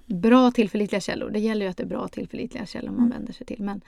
[0.06, 1.30] bra tillförlitliga källor.
[1.30, 3.10] Det gäller ju att det är bra tillförlitliga källor man mm.
[3.10, 3.62] vänder sig till.
[3.62, 3.80] Men,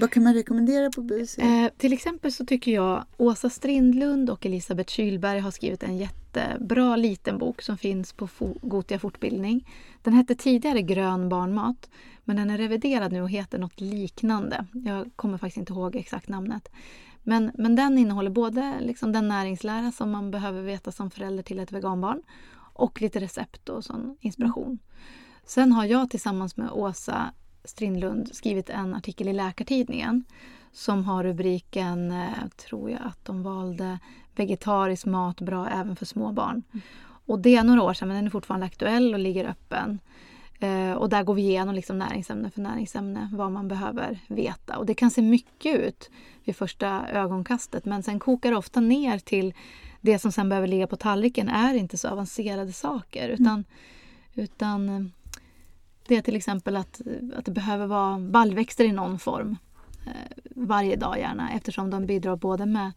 [0.00, 1.38] Vad kan man rekommendera på BUC?
[1.38, 6.96] Eh, till exempel så tycker jag Åsa Strindlund och Elisabeth Kylberg har skrivit en jättebra
[6.96, 8.28] liten bok som finns på
[8.62, 9.68] Gotia fortbildning.
[10.02, 11.90] Den hette tidigare Grön barnmat
[12.24, 14.66] men den är reviderad nu och heter något liknande.
[14.72, 16.68] Jag kommer faktiskt inte ihåg exakt namnet.
[17.22, 21.58] Men, men den innehåller både liksom den näringslära som man behöver veta som förälder till
[21.58, 22.22] ett veganbarn
[22.76, 24.78] och lite recept och sån inspiration.
[25.46, 27.32] Sen har jag tillsammans med Åsa
[27.64, 30.24] Strindlund skrivit en artikel i Läkartidningen
[30.72, 33.98] som har rubriken, eh, tror jag att de valde,
[34.36, 36.62] Vegetarisk mat bra även för små barn.
[36.72, 36.82] Mm.
[37.26, 39.98] Och det är några år sedan men den är fortfarande aktuell och ligger öppen.
[40.60, 44.78] Eh, och där går vi igenom liksom näringsämne för näringsämne vad man behöver veta.
[44.78, 46.10] Och det kan se mycket ut
[46.44, 49.54] vid första ögonkastet men sen kokar det ofta ner till
[50.00, 53.64] det som sen behöver ligga på tallriken är inte så avancerade saker utan, mm.
[54.34, 55.06] utan eh,
[56.08, 57.00] det är till exempel att,
[57.36, 59.56] att det behöver vara baljväxter i någon form
[60.06, 62.92] eh, varje dag gärna eftersom de bidrar både med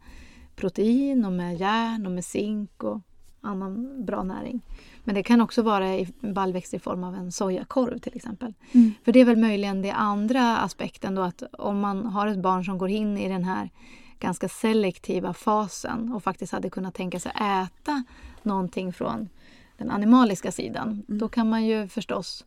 [0.56, 3.00] protein och med järn och med zink och
[3.40, 4.60] annan bra näring.
[5.04, 8.54] Men det kan också vara i baljväxter i form av en sojakorv till exempel.
[8.72, 8.92] Mm.
[9.04, 12.64] För det är väl möjligen det andra aspekten då att om man har ett barn
[12.64, 13.70] som går in i den här
[14.18, 18.04] ganska selektiva fasen och faktiskt hade kunnat tänka sig äta
[18.42, 19.28] någonting från
[19.76, 20.88] den animaliska sidan.
[20.88, 21.18] Mm.
[21.18, 22.44] Då kan man ju förstås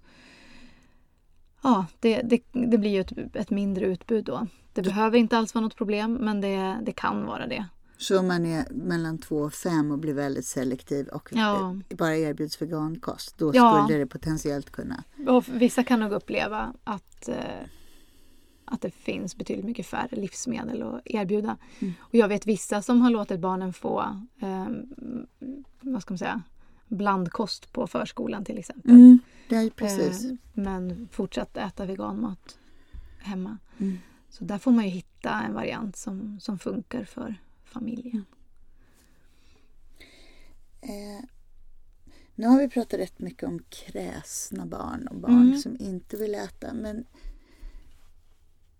[1.64, 4.48] Ja, det, det, det blir ju ett, ett, mindre utbud då.
[4.74, 7.66] Det behöver inte alls vara något problem men det, det kan vara det.
[7.98, 11.76] Så om man är mellan två och fem och blir väldigt selektiv och ja.
[11.90, 13.84] bara erbjuds vegankost, då ja.
[13.84, 15.04] skulle det potentiellt kunna...
[15.28, 17.36] Och vissa kan nog uppleva att, eh,
[18.66, 21.58] att det finns betydligt mycket färre livsmedel att erbjuda.
[21.80, 21.94] Mm.
[22.00, 24.02] Och jag vet vissa som har låtit barnen få
[24.42, 24.68] eh,
[25.82, 26.42] vad ska man säga,
[26.94, 28.92] blandkost på förskolan till exempel.
[28.92, 30.26] Mm, det precis.
[30.26, 32.58] Eh, men fortsatt äta veganmat
[33.20, 33.58] hemma.
[33.78, 33.98] Mm.
[34.30, 38.26] Så där får man ju hitta en variant som, som funkar för familjen.
[40.82, 41.26] Eh,
[42.36, 45.58] nu har vi pratat rätt mycket om kräsna barn och barn mm.
[45.58, 46.74] som inte vill äta.
[46.74, 47.06] Men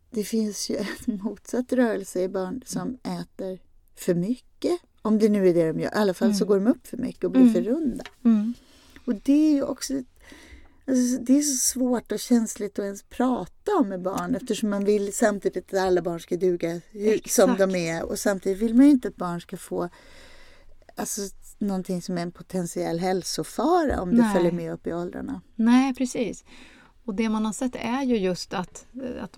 [0.10, 3.60] det finns ju en motsatt rörelse i barn som äter
[3.96, 4.80] för mycket.
[5.06, 5.90] Om det nu är det de gör.
[5.90, 6.38] I alla fall mm.
[6.38, 7.54] så går de upp för mycket och blir mm.
[7.54, 8.04] för runda.
[8.26, 8.54] Mm.
[9.06, 9.94] Och det är ju också
[10.88, 14.86] Alltså, det är så svårt och känsligt att ens prata om med barn eftersom man
[14.86, 17.32] vill samtidigt att alla barn ska duga Exakt.
[17.32, 19.90] som de är och samtidigt vill man ju inte att barn ska få
[20.96, 21.22] alltså,
[21.58, 25.42] någonting som är en potentiell hälsofara om det följer med upp i åldrarna.
[25.56, 26.46] Nej, precis.
[27.06, 28.86] Och det man har sett är ju just att,
[29.20, 29.38] att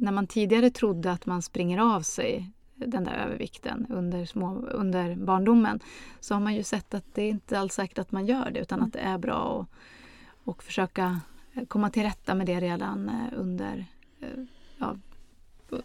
[0.00, 2.52] när man tidigare trodde att man springer av sig
[2.86, 5.80] den där övervikten under, små, under barndomen
[6.20, 8.60] så har man ju sett att det är inte alls säkert att man gör det
[8.60, 8.86] utan mm.
[8.86, 9.78] att det är bra att
[10.44, 11.20] och försöka
[11.68, 13.86] komma till rätta med det redan eh, under,
[14.20, 14.44] eh,
[14.78, 14.96] ja,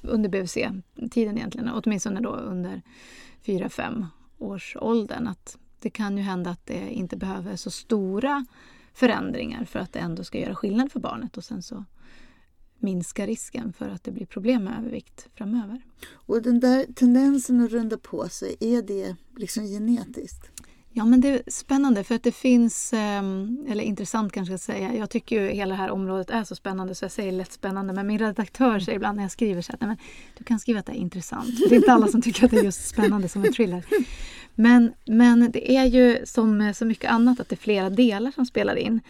[0.01, 2.81] under BVC-tiden egentligen, åtminstone då under
[3.45, 4.05] 4-5
[4.37, 5.27] års åldern.
[5.27, 8.45] Att det kan ju hända att det inte behöver så stora
[8.93, 11.85] förändringar för att det ändå ska göra skillnad för barnet och sen så
[12.79, 15.81] minska risken för att det blir problem med övervikt framöver.
[16.11, 20.51] Och den där tendensen att runda på sig, är det liksom genetiskt?
[20.97, 24.73] Ja men det är spännande för att det finns, ehm, eller intressant kanske jag ska
[24.73, 27.51] säga, jag tycker ju hela det här området är så spännande så jag säger lätt
[27.51, 29.97] spännande men min redaktör säger ibland när jag skriver så att men,
[30.37, 31.47] du kan skriva att det är intressant.
[31.69, 33.85] Det är inte alla som tycker att det är just spännande som en thriller.
[34.55, 38.45] Men, men det är ju som så mycket annat att det är flera delar som
[38.45, 39.01] spelar in.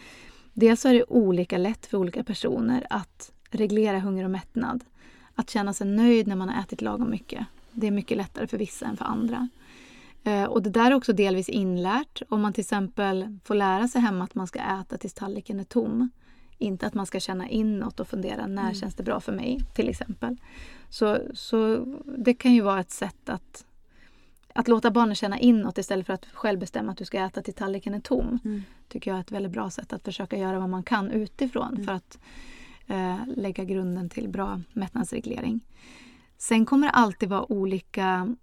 [0.52, 4.84] Dels är det olika lätt för olika personer att reglera hunger och mättnad.
[5.34, 7.46] Att känna sig nöjd när man har ätit lagom mycket.
[7.72, 9.48] Det är mycket lättare för vissa än för andra.
[10.24, 12.22] Eh, och det där är också delvis inlärt.
[12.28, 15.64] Om man till exempel får lära sig hemma att man ska äta tills tallriken är
[15.64, 16.10] tom.
[16.58, 18.74] Inte att man ska känna inåt och fundera när mm.
[18.74, 20.36] känns det bra för mig till exempel.
[20.88, 23.64] Så, så det kan ju vara ett sätt att,
[24.54, 27.54] att låta barnen känna inåt istället för att själv bestämma att du ska äta till
[27.54, 28.38] tallriken är tom.
[28.44, 28.62] Mm.
[28.88, 31.86] tycker jag är ett väldigt bra sätt att försöka göra vad man kan utifrån mm.
[31.86, 32.18] för att
[32.88, 35.60] eh, lägga grunden till bra mättnadsreglering.
[36.38, 38.36] Sen kommer det alltid vara olika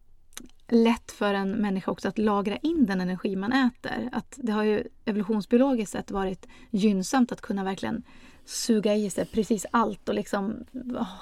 [0.68, 4.10] lätt för en människa också att lagra in den energi man äter.
[4.12, 8.04] Att det har ju evolutionsbiologiskt sett varit gynnsamt att kunna verkligen
[8.46, 10.66] suga i sig precis allt och liksom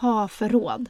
[0.02, 0.90] ha förråd.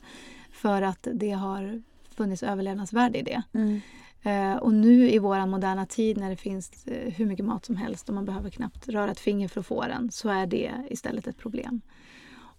[0.52, 1.82] För att det har
[2.16, 3.44] funnits överlevnadsvärde i det.
[3.54, 3.82] Mm.
[4.26, 7.76] Uh, och nu i vår moderna tid när det finns uh, hur mycket mat som
[7.76, 10.72] helst och man behöver knappt röra ett finger för att få den så är det
[10.90, 11.82] istället ett problem.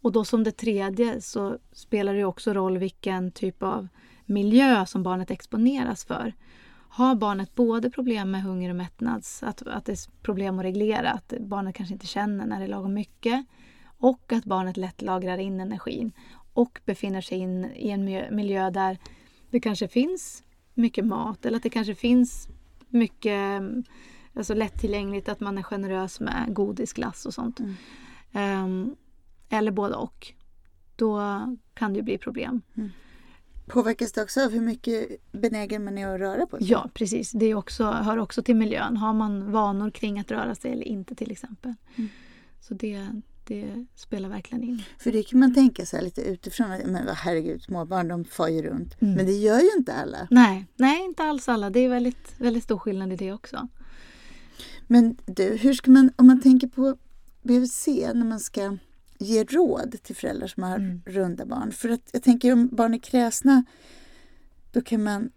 [0.05, 3.89] Och då som det tredje så spelar det också roll vilken typ av
[4.25, 6.35] miljö som barnet exponeras för.
[6.89, 11.11] Har barnet både problem med hunger och mättnads, att, att det är problem att reglera,
[11.11, 13.47] att barnet kanske inte känner när det är lagom mycket
[13.99, 16.13] och att barnet lätt lagrar in energin
[16.55, 18.05] och befinner sig in i en
[18.37, 18.99] miljö där
[19.51, 20.43] det kanske finns
[20.75, 22.49] mycket mat eller att det kanske finns
[22.89, 23.63] mycket
[24.35, 27.61] alltså lättillgängligt, att man är generös med godis, glass och sånt.
[27.61, 28.65] Mm.
[28.65, 28.97] Um,
[29.49, 30.33] eller både och.
[30.97, 31.21] Då
[31.75, 32.63] kan det ju bli problem.
[32.77, 32.91] Mm.
[33.67, 36.71] Påverkas det också av hur mycket benägen man är att röra på sig?
[36.71, 37.31] Ja, precis.
[37.31, 38.97] Det också, hör också till miljön.
[38.97, 41.75] Har man vanor kring att röra sig eller inte till exempel.
[41.97, 42.11] Mm.
[42.61, 43.07] Så det,
[43.45, 44.83] det spelar verkligen in.
[44.99, 46.69] För det kan man tänka sig lite utifrån.
[46.87, 49.03] Men herregud, småbarn de far ju runt.
[49.03, 49.15] Mm.
[49.15, 50.29] Men det gör ju inte alla.
[50.31, 51.71] Nej, nej, inte alls alla.
[51.71, 53.69] Det är väldigt, väldigt stor skillnad i det också.
[54.87, 56.97] Men du, hur ska man, om man tänker på
[57.43, 58.77] BVC när man ska
[59.19, 61.03] ge råd till föräldrar som har mm.
[61.07, 61.73] runda barn.
[61.73, 63.65] För att jag tänker om barn är kräsna,
[64.73, 65.31] då kan man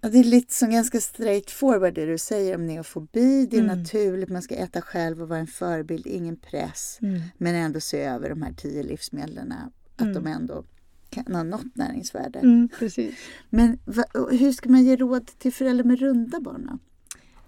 [0.00, 3.46] Ja, det är lite som ganska straight forward det du säger om neofobi.
[3.46, 3.78] Det är mm.
[3.78, 6.98] naturligt, man ska äta själv och vara en förebild, ingen press.
[7.02, 7.20] Mm.
[7.38, 10.14] Men ändå se över de här tio livsmedlen, att mm.
[10.14, 10.64] de ändå
[11.10, 12.38] kan ha något näringsvärde.
[12.38, 13.14] Mm, precis.
[13.50, 16.78] Men va, hur ska man ge råd till föräldrar med runda barn?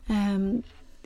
[0.08, 0.62] Um,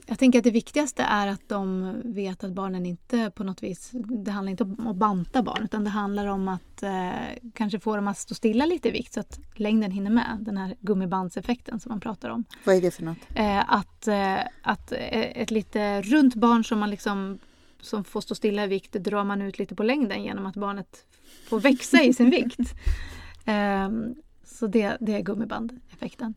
[0.07, 3.91] jag tänker att det viktigaste är att de vet att barnen inte på något vis,
[4.25, 7.11] det handlar inte om att banta barn utan det handlar om att eh,
[7.55, 10.39] kanske få dem att stå stilla lite i vikt så att längden hinner med.
[10.41, 12.45] Den här gummibandseffekten som man pratar om.
[12.65, 13.19] Vad är det för något?
[13.35, 17.39] Eh, att, eh, att ett lite runt barn som man liksom
[17.81, 21.05] som får stå stilla i vikt drar man ut lite på längden genom att barnet
[21.49, 22.59] får växa i sin vikt.
[23.45, 26.35] Ehm, så det, det är gummibandeffekten.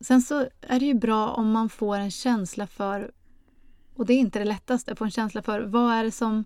[0.00, 3.10] Sen så är det ju bra om man får en känsla för,
[3.94, 6.44] och det är inte det lättaste, få en känsla för vad är det som,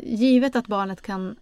[0.00, 1.36] givet att barnet kan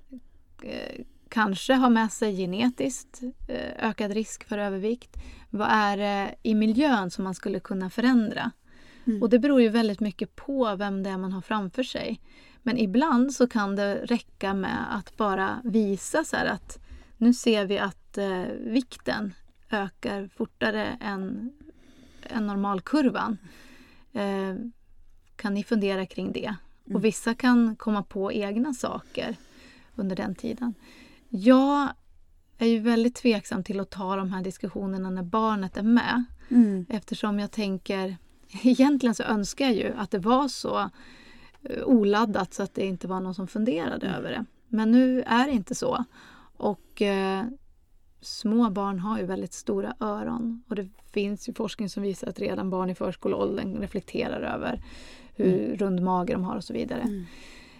[0.62, 5.16] eh, kanske ha med sig genetiskt eh, ökad risk för övervikt,
[5.50, 8.50] vad är det i miljön som man skulle kunna förändra?
[9.04, 9.22] Mm.
[9.22, 12.20] Och det beror ju väldigt mycket på vem det är man har framför sig.
[12.62, 16.78] Men ibland så kan det räcka med att bara visa så att
[17.16, 19.34] nu ser vi att eh, vikten
[19.72, 21.52] ökar fortare än,
[22.22, 23.38] än normalkurvan.
[24.12, 24.54] Eh,
[25.36, 26.54] kan ni fundera kring det?
[26.86, 26.96] Mm.
[26.96, 29.36] Och vissa kan komma på egna saker
[29.94, 30.74] under den tiden.
[31.28, 31.88] Jag
[32.58, 36.24] är ju väldigt tveksam till att ta de här diskussionerna när barnet är med.
[36.48, 36.86] Mm.
[36.88, 38.16] Eftersom jag tänker,
[38.62, 40.90] egentligen så önskar jag ju att det var så
[41.62, 44.18] eh, oladdat så att det inte var någon som funderade mm.
[44.18, 44.44] över det.
[44.68, 46.04] Men nu är det inte så.
[46.56, 47.44] Och eh,
[48.22, 52.38] små barn har ju väldigt stora öron och det finns ju forskning som visar att
[52.38, 54.82] redan barn i förskoleåldern reflekterar över
[55.34, 55.76] hur mm.
[55.76, 57.00] rund mage de har och så vidare.
[57.00, 57.24] Mm.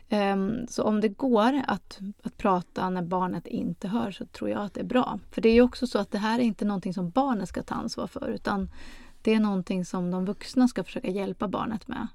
[0.09, 4.63] Ehm, så om det går att, att prata när barnet inte hör så tror jag
[4.63, 5.19] att det är bra.
[5.31, 7.63] För det är ju också så att det här är inte någonting som barnet ska
[7.63, 8.71] ta ansvar för utan
[9.23, 12.07] det är någonting som de vuxna ska försöka hjälpa barnet med.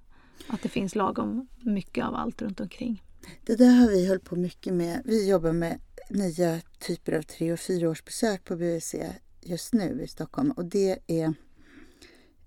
[0.48, 3.04] Att det finns lagom mycket av allt runt omkring.
[3.46, 5.02] Det där har vi hållit på mycket med.
[5.06, 8.96] Vi jobbar med nya typer av tre och fyraårsbesök på BVC
[9.42, 11.34] just nu i Stockholm och det är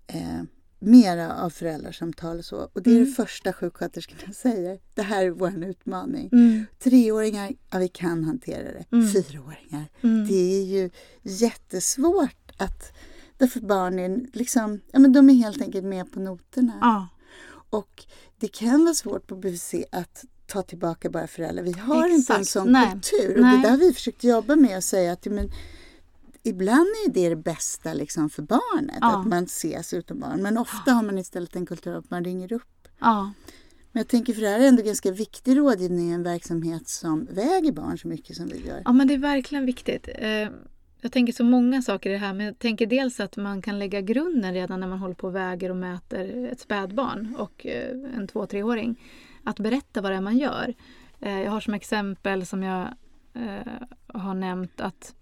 [0.06, 0.42] eh,
[0.78, 2.70] mera av föräldrasamtal och så.
[2.72, 3.04] Och det är mm.
[3.04, 4.80] det första sjuksköterskorna säger.
[4.94, 6.28] Det här är vår utmaning.
[6.32, 6.66] Mm.
[6.78, 8.84] Treåringar, ja vi kan hantera det.
[8.92, 9.12] Mm.
[9.12, 10.28] Fyraåringar, mm.
[10.28, 10.90] det är ju
[11.22, 12.92] jättesvårt att
[13.40, 16.78] Därför barnen liksom, ja men de är helt enkelt med på noterna.
[16.80, 17.08] Ja.
[17.70, 18.04] Och
[18.38, 21.62] det kan vara svårt på BVC att ta tillbaka bara föräldrar.
[21.62, 22.14] Vi har Exakt.
[22.18, 22.92] inte en sån Nej.
[22.92, 23.34] kultur.
[23.36, 23.56] Och Nej.
[23.56, 25.50] det där har vi försökt jobba med och säga att men,
[26.42, 29.20] ibland är det det bästa liksom för barnet, ja.
[29.20, 30.42] att man ses utom barn.
[30.42, 32.88] Men ofta har man istället en kultur att man ringer upp.
[33.00, 33.32] Ja.
[33.92, 37.28] Men jag tänker för det här är ändå ganska viktig rådgivning i en verksamhet som
[37.30, 38.82] väger barn så mycket som vi gör.
[38.84, 40.08] Ja men det är verkligen viktigt.
[40.14, 40.48] Eh,
[41.00, 43.78] jag tänker så många saker i det här men jag tänker dels att man kan
[43.78, 48.16] lägga grunden redan när man håller på och väger och mäter ett spädbarn och eh,
[48.16, 48.96] en två treåring.
[49.44, 50.74] Att berätta vad det är man gör.
[51.20, 52.88] Eh, jag har som exempel som jag
[53.34, 53.72] eh,
[54.06, 55.14] har nämnt att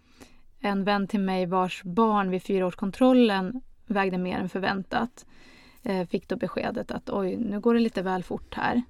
[0.61, 5.26] en vän till mig vars barn vid fyraårskontrollen vägde mer än förväntat
[5.83, 8.83] eh, fick då beskedet att oj, nu går det lite väl fort här.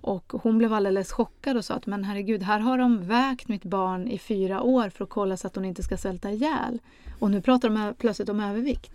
[0.00, 3.64] Och hon blev alldeles chockad och sa att men herregud, här har de vägt mitt
[3.64, 6.78] barn i fyra år för att kolla så att hon inte ska svälta ihjäl.
[7.18, 8.92] Och nu pratar de plötsligt om övervikt.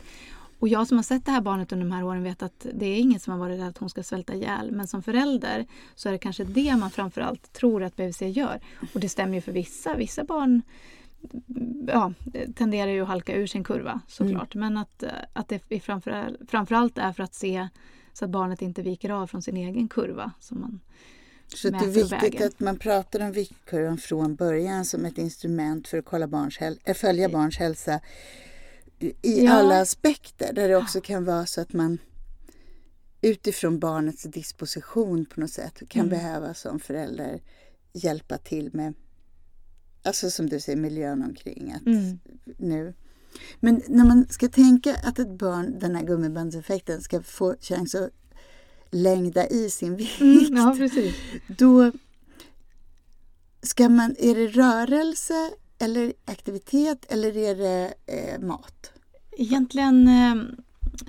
[0.61, 2.85] Och jag som har sett det här barnet under de här åren vet att det
[2.85, 4.71] är inget som har varit att hon ska svälta ihjäl.
[4.71, 8.59] Men som förälder så är det kanske det man framförallt tror att BVC gör.
[8.93, 9.95] Och det stämmer ju för vissa.
[9.95, 10.61] Vissa barn
[11.87, 12.13] ja,
[12.55, 14.55] tenderar ju att halka ur sin kurva såklart.
[14.55, 14.73] Mm.
[14.73, 17.67] Men att, att det framför, framförallt är för att se
[18.13, 20.31] så att barnet inte viker av från sin egen kurva.
[20.39, 20.79] Som man
[21.47, 25.97] så det är viktigt att man pratar om viktkurvan från början som ett instrument för
[25.97, 26.59] att kolla barns
[26.95, 27.99] följa barns hälsa
[29.03, 29.51] i ja.
[29.51, 30.53] alla aspekter.
[30.53, 31.97] Där det också kan vara så att man
[33.21, 36.09] utifrån barnets disposition på något sätt kan mm.
[36.09, 37.41] behöva som förälder
[37.93, 38.93] hjälpa till med
[40.03, 41.73] Alltså som du säger, miljön omkring.
[41.73, 42.19] Att mm.
[42.57, 42.93] nu.
[43.59, 48.09] Men när man ska tänka att ett barn, den här gummibandseffekten, ska få chans att
[48.91, 50.21] längda i sin vikt.
[50.21, 50.89] Mm, ja.
[51.47, 51.91] Då
[53.61, 58.91] ska man, är det rörelse eller aktivitet eller är det eh, mat?
[59.37, 60.35] Egentligen, eh,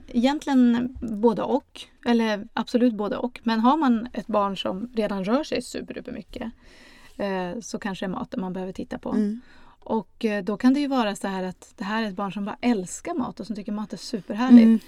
[0.08, 1.80] egentligen både och.
[2.06, 3.40] Eller absolut både och.
[3.42, 6.52] Men har man ett barn som redan rör sig superduper mycket
[7.16, 9.10] Eh, så kanske det är maten man behöver titta på.
[9.10, 9.40] Mm.
[9.84, 12.32] Och eh, då kan det ju vara så här att det här är ett barn
[12.32, 14.64] som bara älskar mat och som tycker mat är superhärligt.
[14.64, 14.78] Mm.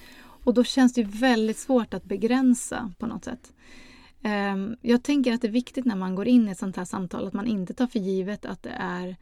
[0.44, 3.52] Och då känns det väldigt svårt att begränsa på något sätt.
[4.22, 6.84] Ehm, jag tänker att det är viktigt när man går in i ett sånt här
[6.84, 9.16] samtal att man inte tar för givet att det är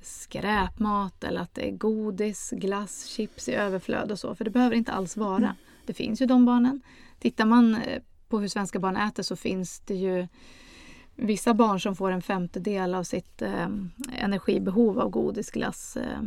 [0.00, 4.34] skräpmat eller att det är godis, glass, chips i överflöd och så.
[4.34, 5.36] För det behöver inte alls vara.
[5.36, 5.52] Mm.
[5.86, 6.80] Det finns ju de barnen.
[7.18, 10.26] Tittar man eh, på hur svenska barn äter så finns det ju
[11.16, 13.68] vissa barn som får en femtedel av sitt eh,
[14.18, 16.20] energibehov av godis, glass, eh,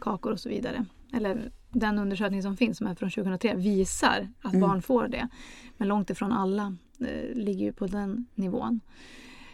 [0.00, 0.84] kakor och så vidare.
[1.12, 4.68] Eller den undersökning som finns som är från 2003 visar att mm.
[4.68, 5.28] barn får det.
[5.76, 8.80] Men långt ifrån alla eh, ligger ju på den nivån.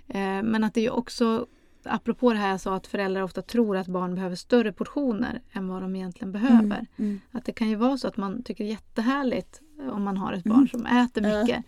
[0.08, 1.46] Eh, men att det är också,
[1.86, 5.68] apropå det här jag sa att föräldrar ofta tror att barn behöver större portioner än
[5.68, 6.76] vad de egentligen behöver.
[6.76, 6.86] Mm.
[6.96, 7.20] Mm.
[7.30, 10.32] Att det kan ju vara så att man tycker det är jättehärligt om man har
[10.32, 10.68] ett barn mm.
[10.68, 11.64] som äter mycket.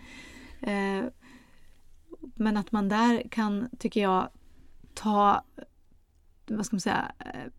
[0.61, 1.12] Eh,
[2.35, 4.29] men att man där kan, tycker jag,
[4.94, 5.44] ta,
[6.46, 7.52] vad ska man säga, eh,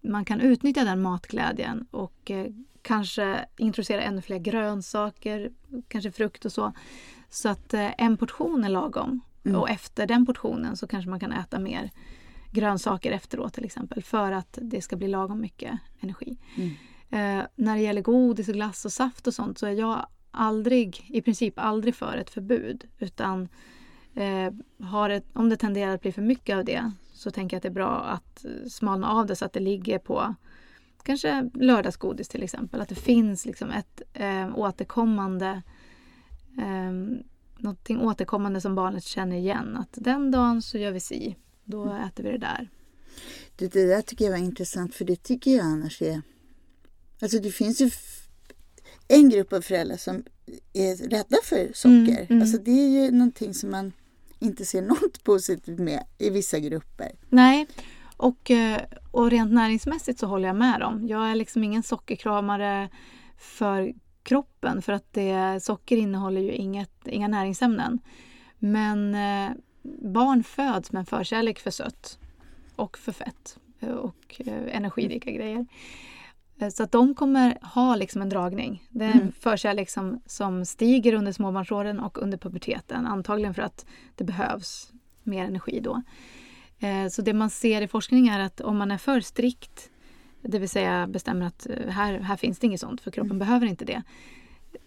[0.00, 2.46] man kan utnyttja den matglädjen och eh,
[2.82, 5.52] kanske introducera ännu fler grönsaker,
[5.88, 6.72] kanske frukt och så.
[7.30, 9.20] Så att eh, en portion är lagom.
[9.44, 9.60] Mm.
[9.60, 11.90] Och efter den portionen så kanske man kan äta mer
[12.50, 16.36] grönsaker efteråt till exempel för att det ska bli lagom mycket energi.
[16.56, 16.70] Mm.
[17.10, 21.06] Eh, när det gäller godis och glass och saft och sånt så är jag aldrig,
[21.08, 23.48] i princip aldrig för ett förbud utan
[24.14, 24.52] Eh,
[24.86, 27.62] har ett, om det tenderar att bli för mycket av det så tänker jag att
[27.62, 30.34] det är bra att smalna av det så att det ligger på
[31.02, 32.80] kanske lördagsgodis till exempel.
[32.80, 35.62] Att det finns liksom ett eh, återkommande
[36.58, 36.92] eh,
[37.58, 39.76] någonting återkommande som barnet känner igen.
[39.76, 42.02] Att den dagen så gör vi si, då mm.
[42.02, 42.68] äter vi det där.
[43.56, 46.22] Det, det där tycker jag var intressant för det tycker jag annars är...
[47.22, 47.90] Alltså det finns ju
[49.08, 50.24] en grupp av föräldrar som
[50.72, 52.20] är rädda för socker.
[52.20, 52.42] Mm, mm.
[52.42, 53.92] Alltså det är ju någonting som man
[54.38, 57.12] inte ser något positivt med i vissa grupper.
[57.28, 57.66] Nej,
[58.16, 58.80] och, eh,
[59.10, 61.08] och rent näringsmässigt så håller jag med dem.
[61.08, 62.88] Jag är liksom ingen sockerkramare
[63.38, 63.94] för
[64.24, 67.98] kroppen för att det, socker innehåller ju inget, inga näringsämnen.
[68.58, 69.56] Men eh,
[70.02, 72.18] barn föds med en förkärlek för sött
[72.76, 75.66] och för fett eh, och eh, energirika grejer.
[76.72, 78.86] Så att de kommer ha liksom en dragning.
[78.90, 79.32] Det är en Mm.
[79.32, 83.06] förkärlek som, som stiger under småbarnsåren och under puberteten.
[83.06, 86.02] Antagligen för att det behövs mer energi då.
[87.10, 89.90] Så det man ser i forskning är att om man är för strikt,
[90.48, 93.66] det vill säga bestämmer att eh, här, här finns det inget sånt för kroppen behöver
[93.66, 94.02] inte det.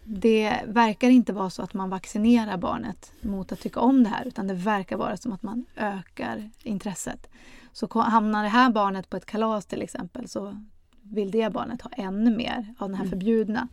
[0.03, 4.27] Det verkar inte vara så att man vaccinerar barnet mot att tycka om det här
[4.27, 7.29] utan det verkar vara som att man ökar intresset.
[7.71, 10.61] Så hamnar det här barnet på ett kalas till exempel så
[11.01, 13.09] vill det barnet ha ännu mer av den här Mm.
[13.09, 13.67] förbjudna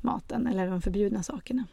[0.00, 1.64] maten eller de förbjudna sakerna.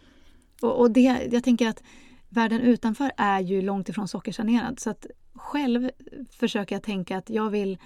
[0.61, 1.83] Och, och det, jag tänker att
[2.29, 4.79] världen utanför är ju långt ifrån sockersanerad.
[4.79, 5.91] Så att själv
[6.31, 7.77] försöker jag tänka att jag vill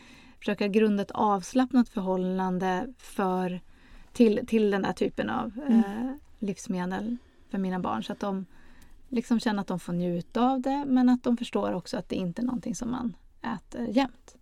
[0.43, 3.61] försöka grunda ett avslappnat förhållande för,
[4.13, 7.17] till, till den här typen av eh, livsmedel
[7.51, 8.03] för mina barn.
[8.03, 8.45] Så att de
[9.09, 12.15] liksom känner att de får njuta av det men att de förstår också att det
[12.15, 14.35] inte är någonting som man äter jämt.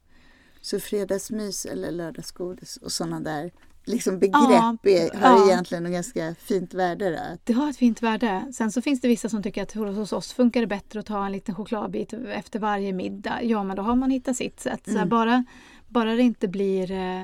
[0.62, 3.52] Så fredagsmys eller lördagsgodis och sådana där
[3.86, 5.52] liksom begrepp Ja, är, har ja.
[5.52, 7.10] egentligen ett ganska fint värde.
[7.10, 7.38] Där.
[7.44, 8.44] Det har ett fint värde.
[8.54, 11.26] Sen så finns det vissa som tycker att hos oss funkar det bättre att ta
[11.26, 13.44] en liten chokladbit efter varje middag.
[13.44, 14.88] Ja, men då har man hittat sitt sätt.
[14.88, 15.10] Mm.
[15.10, 15.46] bara,
[15.92, 17.24] bara det inte blir eh,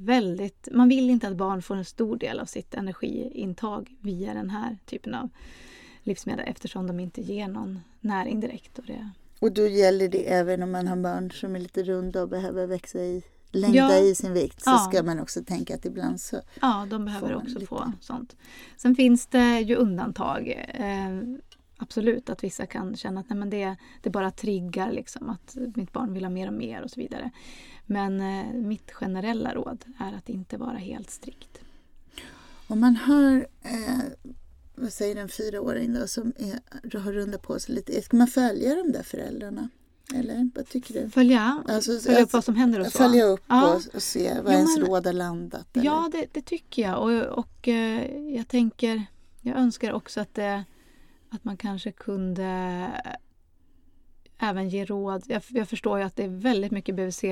[0.00, 0.68] väldigt...
[0.72, 4.78] Man vill inte att barn får en stor del av sitt energiintag via den här
[4.86, 5.28] typen av
[6.02, 8.78] livsmedel eftersom de inte ger någon näring direkt.
[8.78, 9.10] Och det,
[9.40, 12.66] Och då gäller det även om man har barn som är lite runda och behöver
[12.66, 13.98] växa i längda Ja.
[13.98, 14.78] i sin vikt så Ja.
[14.78, 17.66] ska man också tänka att ibland så ja, de behöver också lite.
[17.66, 18.36] få sånt.
[18.76, 20.64] Sen finns det ju undantag.
[21.78, 25.56] Eh, absolut att vissa kan känna att nej, men det, det bara triggar liksom, att
[25.76, 27.30] mitt barn vill ha mer och mer och så vidare.
[27.86, 31.60] Men eh, mitt generella råd är att inte vara helt strikt.
[32.66, 33.98] Om man har, eh,
[34.74, 38.74] vad säger en fyraåring då, som är, har rundat på sig lite, ska man följa
[38.74, 39.68] de där föräldrarna?
[40.14, 41.10] Eller vad tycker du?
[41.10, 42.98] Följa, Alltså, följa upp alltså, vad som händer och så.
[42.98, 43.74] Följa upp Ja.
[43.74, 45.66] och, och se var Jo, ens men- råd har landat?
[45.76, 45.84] Eller?
[45.86, 46.98] Ja, det, det tycker jag.
[47.02, 49.04] Och, och eh, jag tänker,
[49.40, 50.64] jag önskar också att, det,
[51.30, 52.90] att man kanske kunde
[54.38, 55.24] även ge råd.
[55.28, 57.24] Jag, jag förstår ju att det är väldigt mycket BVC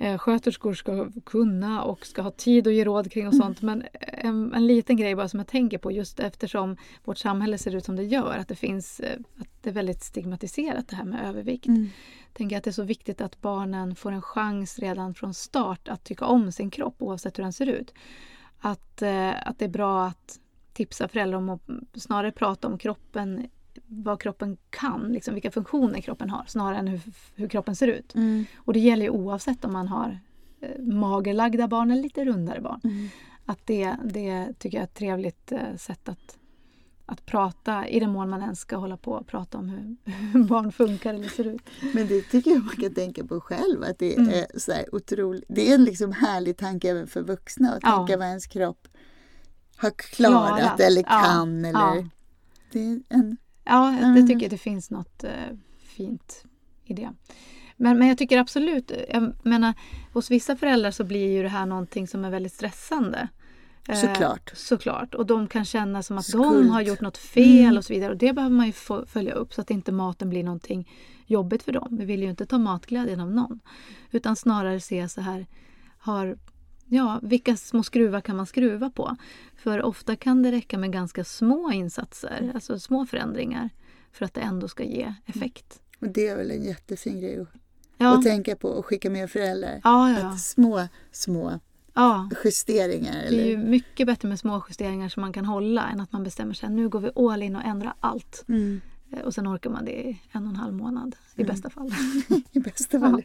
[0.00, 3.62] eh, sköterskor ska kunna och ska ha tid att ge råd kring och sånt.
[3.62, 7.74] Men en, en liten grej bara som jag tänker på just eftersom vårt samhälle ser
[7.74, 8.36] ut som det gör.
[8.36, 11.66] Att det finns eh, att det är väldigt stigmatiserat det här med övervikt.
[11.66, 11.90] Mm.
[12.32, 16.04] tänker att det är så viktigt att barnen får en chans redan från start att
[16.04, 17.94] tycka om sin kropp oavsett hur den ser ut.
[18.60, 20.39] Att, eh, att det är bra att
[20.72, 21.62] tipsa föräldrar om att
[21.94, 23.46] snarare prata om kroppen,
[23.86, 27.00] vad kroppen kan, liksom vilka funktioner kroppen har, snarare än hur,
[27.34, 28.14] hur kroppen ser ut.
[28.14, 28.44] Mm.
[28.56, 30.18] Och det gäller ju oavsett om man har
[30.60, 32.80] eh, magerlagda barn eller lite rundare barn.
[32.84, 33.08] Mm.
[33.46, 36.38] Att det, det tycker jag är ett trevligt eh, sätt att,
[37.06, 39.96] att prata, i den mån man ens ska hålla på och prata om hur,
[40.32, 41.62] hur barn funkar eller ser ut.
[41.94, 43.82] Men det tycker jag man kan tänka på själv.
[43.82, 44.30] Att det, Mm.
[44.30, 47.96] är så här otroligt, det är en liksom härlig tanke även för vuxna att Ja.
[47.96, 48.88] tänka vad ens kropp
[49.80, 51.64] har klarat, Klarat, eller kan.
[51.64, 52.04] Eller, ja.
[52.72, 54.14] Det är en, Ja, Mm.
[54.14, 55.30] det tycker jag det finns något eh,
[55.96, 56.44] fint
[56.84, 57.10] i det.
[57.76, 59.74] Men, men jag tycker absolut, jag menar,
[60.12, 63.28] hos vissa föräldrar så blir ju det här någonting som är väldigt stressande.
[63.88, 64.52] Eh, Såklart.
[64.54, 65.14] såklart.
[65.14, 66.64] Och de kan känna som att Skuld.
[66.64, 67.76] de har gjort något fel Mm.
[67.78, 68.10] och så vidare.
[68.12, 68.72] Och det behöver man ju
[69.06, 70.88] följa upp så att inte maten blir någonting
[71.26, 71.88] jobbigt för dem.
[71.98, 73.60] Vi vill ju inte ta matglädjen av någon.
[74.10, 75.46] Utan snarare se så här,
[75.98, 76.38] har,
[76.90, 79.16] ja, vilka små skruvar kan man skruva på?
[79.56, 83.70] För ofta kan det räcka med ganska små insatser, alltså små förändringar
[84.12, 85.80] för att det ändå ska ge effekt.
[86.00, 87.48] och det är väl en jättefin grej att,
[87.98, 89.80] Ja, att tänka på och skicka med föräldrar.
[89.84, 90.26] ja, ja.
[90.28, 91.60] Att små, små
[91.94, 92.28] ja.
[92.44, 93.12] justeringar.
[93.12, 96.12] Det är Eller, ju mycket bättre med små justeringar som man kan hålla än att
[96.12, 98.44] man bestämmer sig nu går vi all in och ändrar allt.
[98.48, 98.80] mm,
[99.12, 101.54] Eh, Och sen orkar man det i en och en halv månad i Mm.
[101.54, 101.90] bästa fall.
[102.52, 103.22] I bästa fall.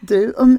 [0.00, 0.58] Du, om,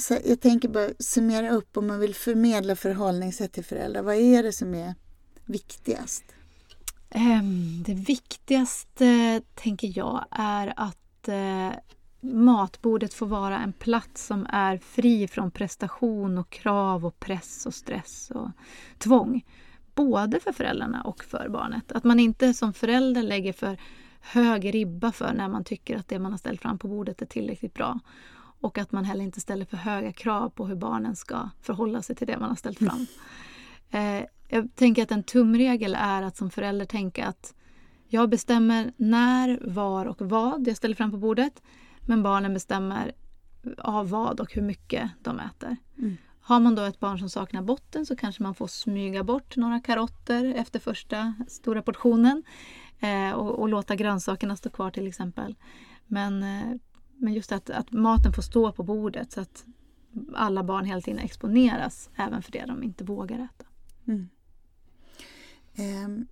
[0.00, 4.02] så jag tänker bara summera upp om man vill förmedla förhållningssätt till föräldrar.
[4.02, 4.94] Vad är det som är
[5.44, 6.24] viktigast?
[7.10, 11.70] Ehm, det viktigaste, tänker jag, är att eh,
[12.20, 17.74] matbordet får vara en plats som är fri från prestation och krav och press och
[17.74, 18.50] stress och
[18.98, 19.44] tvång.
[19.94, 21.92] Både för föräldrarna och för barnet.
[21.92, 23.78] Att man inte som förälder lägger för
[24.20, 27.26] hög ribba för när man tycker att det man har ställt fram på bordet är
[27.26, 28.00] tillräckligt bra.
[28.60, 32.16] Och att man heller inte ställer för höga krav på hur barnen ska förhålla sig
[32.16, 33.06] till det man har ställt fram.
[33.92, 37.54] Eh, jag tänker att en tumregel är att som förälder tänka att
[38.08, 41.62] jag bestämmer när, var och vad jag ställer fram på bordet.
[42.00, 43.12] Men barnen bestämmer
[43.78, 45.76] av vad och hur mycket de äter.
[45.98, 46.16] Mm.
[46.40, 49.80] Har man då ett barn som saknar botten så kanske man får smyga bort några
[49.80, 52.42] karotter efter första stora portionen.
[53.00, 55.54] Eh, och, och, låta grönsakerna stå kvar till exempel.
[56.06, 56.76] Men, eh,
[57.20, 59.64] men just att, att maten får stå på bordet så att
[60.34, 63.64] alla barn hela tiden exponeras även för det de inte vågar äta.
[64.06, 64.28] Mm.
[65.78, 66.26] Um,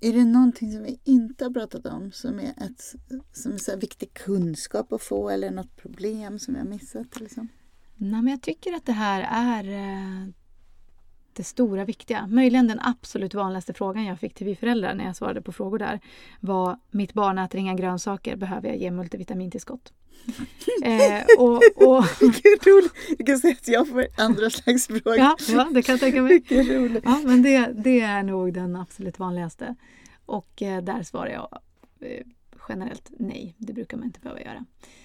[0.00, 2.94] är det någonting som vi inte har pratat om som är, ett,
[3.32, 7.20] som är så viktig kunskap att få eller något problem som vi har missat?
[7.20, 7.48] Liksom?
[7.94, 10.32] Nej, men jag tycker att det här är
[11.36, 12.26] det stora viktiga.
[12.26, 15.78] Möjligen den absolut vanligaste frågan jag fick till vi föräldrar när jag svarade på frågor
[15.78, 16.00] där
[16.40, 19.92] var mitt barn äter inga grönsaker, behöver jag ge multivitamintillskott?
[20.84, 22.04] eh, och, och...
[23.08, 25.16] Vilken kan säga att jag får andra slags frågor.
[25.16, 26.32] Ja, ja, det kan jag tänka mig.
[26.32, 27.00] Vilken.
[27.04, 29.74] Ja, men det, det är nog den absolut vanligaste.
[30.26, 31.58] Och eh, där svarar jag
[32.00, 32.26] eh,
[32.68, 34.64] generellt nej, det brukar man inte behöva göra.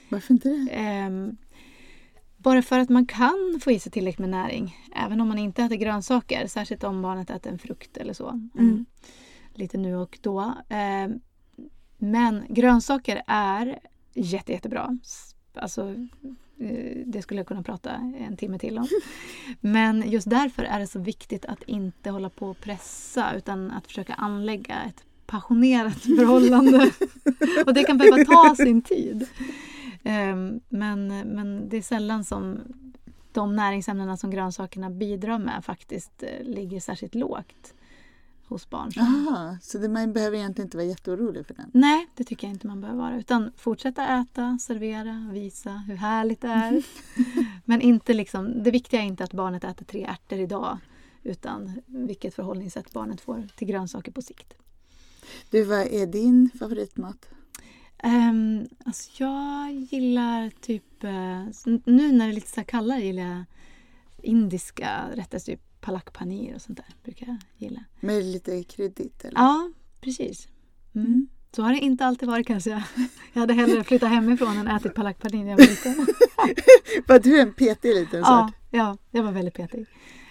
[0.10, 0.70] Varför inte det?
[2.44, 5.64] Bara för att man kan få i sig tillräckligt med näring, även om man inte
[5.64, 6.48] äter grönsaker.
[6.48, 8.30] Särskilt om barnet äter en frukt eller så.
[8.30, 8.52] Mm.
[8.58, 8.86] mm.
[9.54, 10.54] Lite nu och då.
[10.70, 11.20] Ehm,
[11.98, 13.80] men grönsaker är
[14.14, 14.98] jätte, jättebra.
[15.56, 15.96] Alltså,
[16.60, 18.88] eh, det skulle jag kunna prata en timme till om.
[19.62, 23.88] Men just därför är det så viktigt att inte hålla på och pressa utan att
[23.88, 26.92] försöka anlägga ett passionerat förhållande.
[27.66, 29.28] och det kan behöva ta sin tid.
[30.04, 32.60] Ehm, men, men det är sällan som
[33.32, 37.74] de näringsämnena som grönsakerna bidrar med faktiskt eh, ligger särskilt lågt
[38.52, 38.92] hos barn.
[38.98, 41.72] Aha, så det, man behöver egentligen inte vara jätteorolig för den?
[41.74, 43.20] Nej, det tycker jag inte man behöver vara.
[43.20, 46.84] Utan fortsätta äta, servera, visa hur härligt det är.
[47.66, 50.78] Men inte liksom, det viktiga är inte att barnet äter tre ärtor idag
[51.24, 54.54] utan vilket förhållningssätt barnet får till grönsaker på sikt.
[55.50, 57.30] Du, vad är din favoritmat?
[58.04, 61.04] Um, alltså jag gillar typ...
[61.04, 61.48] Uh,
[61.86, 63.44] nu när det är lite så kallare gillar jag
[64.22, 65.40] indiska rätter.
[65.40, 67.84] Typ palak paneer och sånt där brukar jag gilla.
[68.00, 69.26] Med lite kryddigt?
[69.26, 69.40] Eller?
[69.40, 69.72] Ja,
[70.02, 70.48] precis.
[70.96, 71.08] Mm.
[71.08, 71.28] Mm.
[71.56, 72.84] Så har det inte alltid varit kanske.
[73.34, 75.96] Jag hade hellre flyttat hemifrån än ätit palak paneer när jag var liten.
[77.08, 79.86] var du en petig liten ja, Ja, jag var väldigt petig.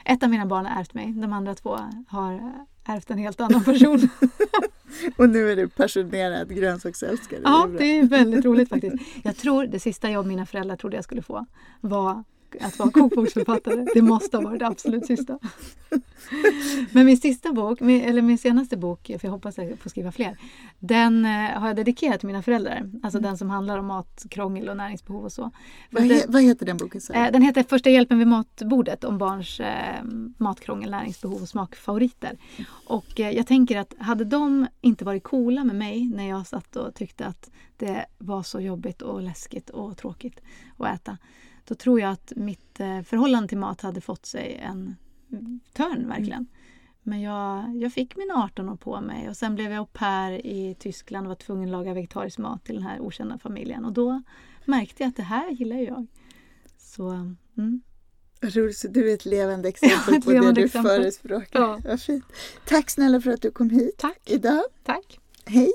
[0.05, 1.13] Ett av mina barn har ärvt mig.
[1.13, 4.09] De andra två har ärvt en helt annan person.
[5.17, 7.41] Och nu är du passionerad grönsaksälskare.
[7.45, 8.97] Ja, det är väldigt roligt faktiskt.
[9.23, 11.47] Jag tror det sista jobb mina föräldrar trodde jag skulle få
[11.81, 12.25] var
[12.61, 13.87] att vara kokboksförfattare.
[13.95, 15.39] Det måste ha varit det absolut sista.
[16.93, 20.37] Men min sista bok, eller min senaste bok, för jag hoppas jag får skriva fler,
[20.79, 22.91] den eh, har jag dedikerat till mina föräldrar.
[23.03, 23.31] Alltså mm.
[23.31, 25.51] den som handlar om matkrångel och näringsbehov och så.
[25.91, 27.01] Vad, he, vad heter den boken?
[27.01, 27.13] Så?
[27.13, 30.05] Eh, den heter Första hjälpen vid matbordet om barns eh,
[30.37, 32.39] matkrångel, näringsbehov och smakfavoriter.
[32.87, 36.77] Och eh, jag tänker att hade de inte varit coola med mig när jag satt
[36.77, 40.41] och tyckte att det var så jobbigt och läskigt och tråkigt
[40.79, 41.19] att äta
[41.71, 44.97] då tror jag att mitt eh, förhållande till mat hade fått sig en
[45.73, 46.33] törn verkligen.
[46.33, 46.47] Mm.
[47.03, 50.47] Men jag, jag fick mina 18 år på mig och sen blev jag au pair
[50.47, 53.85] i Tyskland och var tvungen att laga vegetarisk mat till den här okända familjen.
[53.85, 54.23] Och då
[54.65, 56.07] märkte jag att det här gillar jag.
[56.79, 57.09] Så,
[57.59, 57.83] mm.
[58.41, 60.97] Roligt, du är ett levande exempel ja, ett på levande det du exempel.
[60.97, 61.61] förespråkar.
[61.61, 61.81] Ja.
[61.85, 62.25] Vad fint.
[62.67, 64.21] Tack snälla för att du kom hit Tack.
[64.25, 64.63] idag.
[64.85, 65.21] Tack.
[65.45, 65.73] Hej.